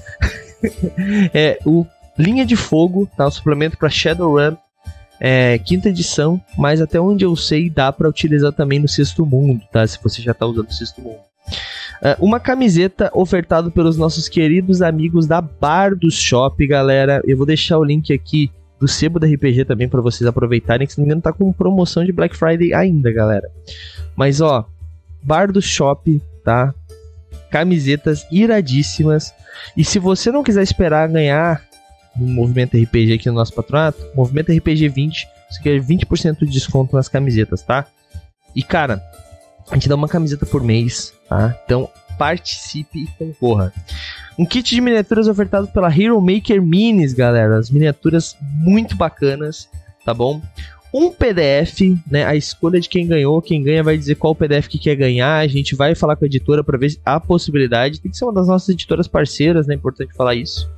[1.33, 1.83] é o
[2.15, 3.25] Linha de Fogo, tá?
[3.25, 4.55] O suplemento para Shadowrun,
[5.19, 9.61] é, quinta edição, mas até onde eu sei dá para utilizar também no sexto mundo,
[9.71, 9.85] tá?
[9.85, 11.27] Se você já tá usando o sexto mundo.
[12.01, 17.21] Uh, uma camiseta ofertada pelos nossos queridos amigos da Bar do Shop, galera.
[17.25, 20.93] Eu vou deixar o link aqui do sebo da RPG também para vocês aproveitarem, que
[20.93, 23.49] se não me engano tá com promoção de Black Friday ainda, galera.
[24.15, 24.67] Mas ó,
[25.23, 26.73] Bar do Shop, tá?
[27.49, 29.33] Camisetas iradíssimas.
[29.75, 31.66] E se você não quiser esperar ganhar
[32.17, 37.07] Movimento RPG aqui no nosso patronato, Movimento RPG 20, você quer 20% de desconto nas
[37.07, 37.85] camisetas, tá?
[38.55, 39.01] E cara,
[39.69, 41.57] a gente dá uma camiseta por mês, tá?
[41.65, 43.71] Então participe e concorra.
[44.37, 47.57] Um kit de miniaturas ofertado pela Hero Maker Minis, galera.
[47.57, 49.69] As miniaturas muito bacanas,
[50.05, 50.41] tá bom?
[50.93, 52.25] Um PDF, né?
[52.25, 55.37] A escolha de quem ganhou, quem ganha vai dizer qual PDF que quer ganhar.
[55.37, 57.99] A gente vai falar com a editora para ver a possibilidade.
[57.99, 59.75] Tem que ser uma das nossas editoras parceiras, né?
[59.75, 60.69] Importante falar isso.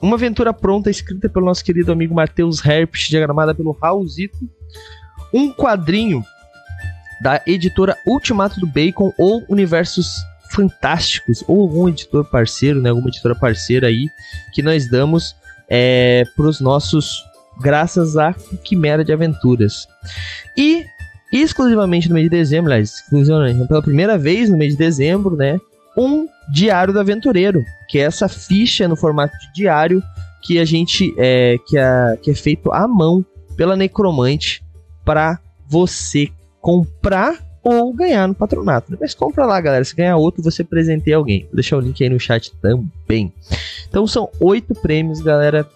[0.00, 4.38] Uma aventura pronta, escrita pelo nosso querido amigo Matheus Herpes, diagramada pelo Raulzito.
[5.32, 6.24] Um quadrinho
[7.22, 10.14] da editora Ultimato do Bacon ou Universos
[10.50, 14.08] Fantásticos, ou algum editor parceiro, né, alguma editora parceira aí,
[14.52, 15.36] que nós damos
[15.68, 17.22] é, para os nossos,
[17.60, 18.34] graças a
[18.64, 19.86] Quimera de Aventuras.
[20.56, 20.84] E
[21.32, 25.60] exclusivamente no mês de dezembro, aliás, exclusivamente, pela primeira vez no mês de dezembro, né,
[25.96, 30.02] um Diário do Aventureiro, que é essa ficha no formato de diário
[30.42, 31.76] que a gente é, que,
[32.22, 33.24] que é feito à mão
[33.56, 34.64] pela Necromante
[35.04, 35.38] para
[35.68, 36.28] você
[36.60, 38.96] comprar ou ganhar no patronato.
[39.00, 39.84] Mas compra lá, galera.
[39.84, 41.44] Se ganhar outro, você presenteia alguém.
[41.44, 43.32] Vou deixar o link aí no chat também.
[43.88, 45.68] Então são oito prêmios, galera,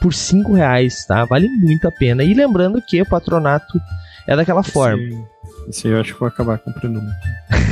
[0.00, 1.24] por cinco reais, tá?
[1.24, 2.22] Vale muito a pena.
[2.22, 3.80] E lembrando que o patronato
[4.26, 5.26] é daquela forma.
[5.68, 7.10] Esse eu acho que vou acabar comprando um.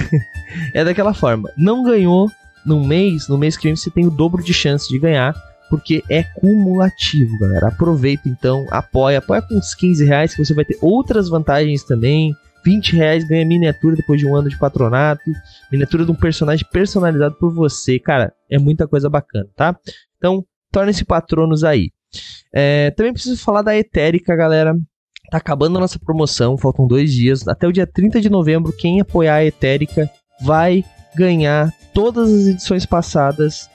[0.74, 1.50] é daquela forma.
[1.56, 2.30] Não ganhou
[2.64, 5.34] no mês, no mês que vem você tem o dobro de chance de ganhar
[5.72, 7.68] porque é cumulativo, galera.
[7.68, 12.36] Aproveita então, apoia, apoia com uns 15 reais que você vai ter outras vantagens também.
[12.62, 15.32] 20 reais ganha miniatura depois de um ano de patronato.
[15.70, 17.98] Miniatura de um personagem personalizado por você.
[17.98, 19.74] Cara, é muita coisa bacana, tá?
[20.18, 21.90] Então, torne-se patronos aí.
[22.52, 24.74] É, também preciso falar da Etérica, galera.
[25.32, 27.48] Tá acabando a nossa promoção, faltam dois dias.
[27.48, 30.08] Até o dia 30 de novembro, quem apoiar a Etérica
[30.42, 30.84] vai
[31.16, 33.68] ganhar todas as edições passadas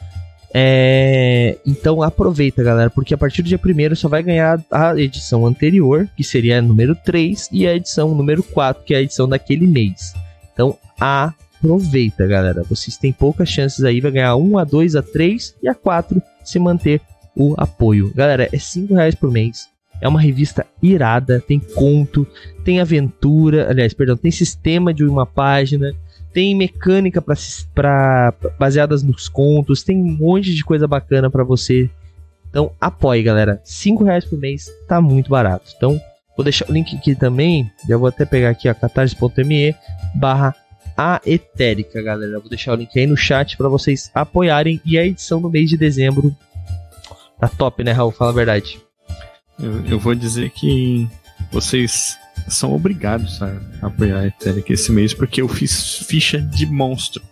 [0.54, 5.46] é, então aproveita, galera, porque a partir do dia 1 só vai ganhar a edição
[5.46, 9.28] anterior, que seria a número 3, e a edição número 4, que é a edição
[9.28, 10.14] daquele mês.
[10.54, 12.64] Então aproveita, galera.
[12.64, 16.22] Vocês têm poucas chances aí, vai ganhar 1, a 2, a 3 e a 4
[16.44, 17.02] se manter
[17.36, 18.12] o apoio.
[18.16, 19.68] Galera, é 5 reais por mês.
[20.00, 22.26] É uma revista irada, tem conto,
[22.64, 25.94] tem aventura, aliás, perdão, tem sistema de uma página,
[26.34, 27.24] tem mecânica
[27.74, 31.90] para baseadas nos contos, tem um monte de coisa bacana para você.
[32.50, 33.60] Então apoie, galera.
[33.64, 35.72] Cinco reais por mês tá muito barato.
[35.76, 36.00] Então
[36.36, 37.70] vou deixar o link aqui também.
[37.88, 39.76] Já vou até pegar aqui a catarse.me
[40.16, 40.56] barra
[40.96, 42.40] a Etérica, galera.
[42.40, 44.82] Vou deixar o link aí no chat para vocês apoiarem.
[44.86, 46.36] E a edição no mês de dezembro
[47.40, 48.12] tá top, né, Raul?
[48.12, 48.87] Fala a verdade.
[49.60, 51.08] Eu, eu vou dizer que
[51.52, 57.24] vocês são obrigados a apoiar a Ethereum esse mês, porque eu fiz ficha de monstro.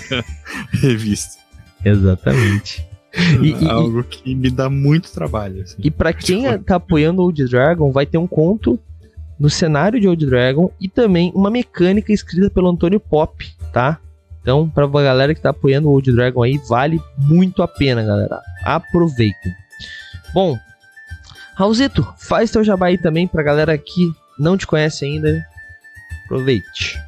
[0.72, 1.38] Revista.
[1.84, 2.86] Exatamente.
[3.42, 5.62] E, Algo e, que me dá muito trabalho.
[5.62, 5.76] Assim.
[5.78, 6.64] E para quem tipo...
[6.64, 8.78] tá apoiando o Old Dragon, vai ter um conto
[9.38, 14.00] no cenário de Old Dragon e também uma mecânica escrita pelo Antônio Pop, tá?
[14.42, 18.40] Então, pra galera que tá apoiando o Old Dragon aí, vale muito a pena, galera.
[18.62, 19.52] Aproveitem.
[20.34, 20.58] Bom,
[21.54, 25.46] Raulzito, faz teu jabá aí também pra galera que não te conhece ainda,
[26.24, 27.00] aproveite.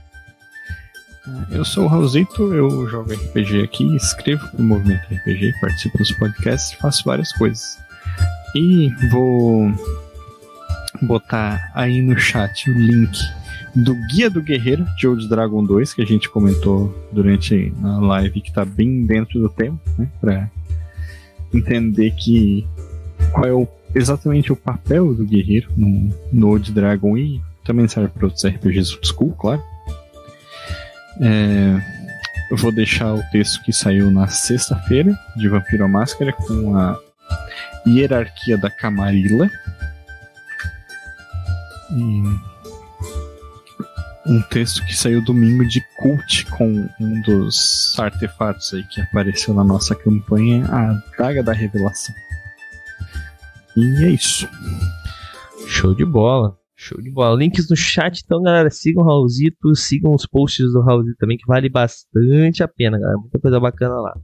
[1.51, 6.79] Eu sou o Raulzito, eu jogo RPG aqui, escrevo pro Movimento RPG, participo dos podcasts,
[6.79, 7.79] faço várias coisas.
[8.55, 9.73] E vou
[11.03, 13.19] botar aí no chat o link
[13.75, 18.41] do Guia do Guerreiro de Old Dragon 2, que a gente comentou durante a live,
[18.41, 20.09] que está bem dentro do tema, né?
[20.21, 20.51] Pra
[21.53, 22.67] entender que
[23.33, 28.11] qual é o, exatamente o papel do guerreiro no, no Old Dragon e também serve
[28.11, 29.63] para outros RPGs old school, claro.
[31.21, 31.81] É,
[32.51, 37.01] eu vou deixar o texto que saiu na sexta-feira de Vampiro Máscara com a
[37.87, 39.51] hierarquia da Camarilla.
[41.91, 42.23] E
[44.27, 49.65] um texto que saiu domingo de cult com um dos artefatos aí que apareceu na
[49.65, 52.15] nossa campanha, a Daga da Revelação.
[53.77, 54.49] E é isso.
[55.67, 56.57] Show de bola.
[56.75, 57.37] Show de bola.
[57.37, 58.71] Links no chat, então, galera.
[58.71, 63.19] Sigam o Raulzito, sigam os posts do Raulzito também, que vale bastante a pena, galera.
[63.19, 64.15] Muita coisa bacana lá.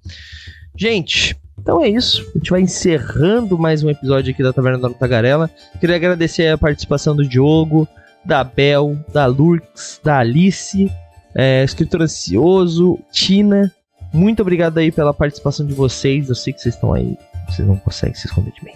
[0.77, 2.23] Gente, então é isso.
[2.35, 5.51] A gente vai encerrando mais um episódio aqui da Taverna da Tagarela.
[5.81, 7.87] Queria agradecer a participação do Diogo,
[8.25, 10.91] da Bel, da Lurks, da Alice,
[11.35, 13.73] é, escritor ansioso, Tina.
[14.13, 16.29] Muito obrigado aí pela participação de vocês.
[16.29, 17.17] Eu sei que vocês estão aí,
[17.53, 18.73] vocês não conseguem se esconder de mim.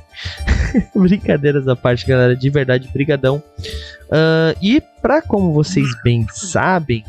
[0.95, 3.43] Brincadeiras à parte, galera, de verdade, brigadão.
[4.07, 7.05] Uh, e para como vocês bem sabem,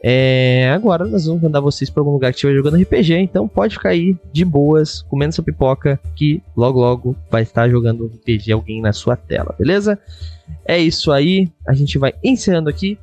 [0.00, 3.74] é, agora nós vamos mandar vocês para algum lugar que estiver jogando RPG, então pode
[3.74, 8.80] ficar aí de boas, comendo sua pipoca, que logo logo vai estar jogando RPG alguém
[8.80, 9.98] na sua tela, beleza?
[10.64, 12.98] É isso aí, a gente vai encerrando aqui.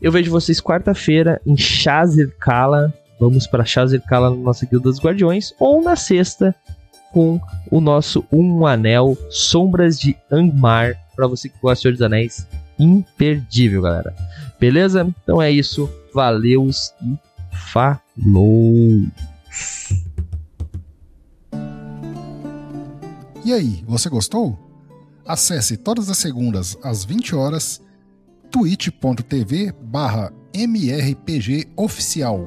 [0.00, 2.92] Eu vejo vocês quarta-feira em Shazir Kala.
[3.18, 5.54] Vamos para Shazir Kala na nossa Guilda dos Guardiões.
[5.58, 6.54] Ou na sexta
[7.16, 7.40] com
[7.70, 11.00] o nosso Um Anel Sombras de Angmar.
[11.16, 12.46] Para você que gosta de Senhor dos Anéis,
[12.78, 14.14] imperdível, galera.
[14.60, 15.08] Beleza?
[15.22, 15.90] Então é isso.
[16.12, 17.16] Valeus e
[17.72, 19.06] falou!
[23.42, 24.58] E aí, você gostou?
[25.24, 27.80] Acesse todas as segundas às 20 horas
[28.50, 32.46] twitch.tv barra mrpgoficial.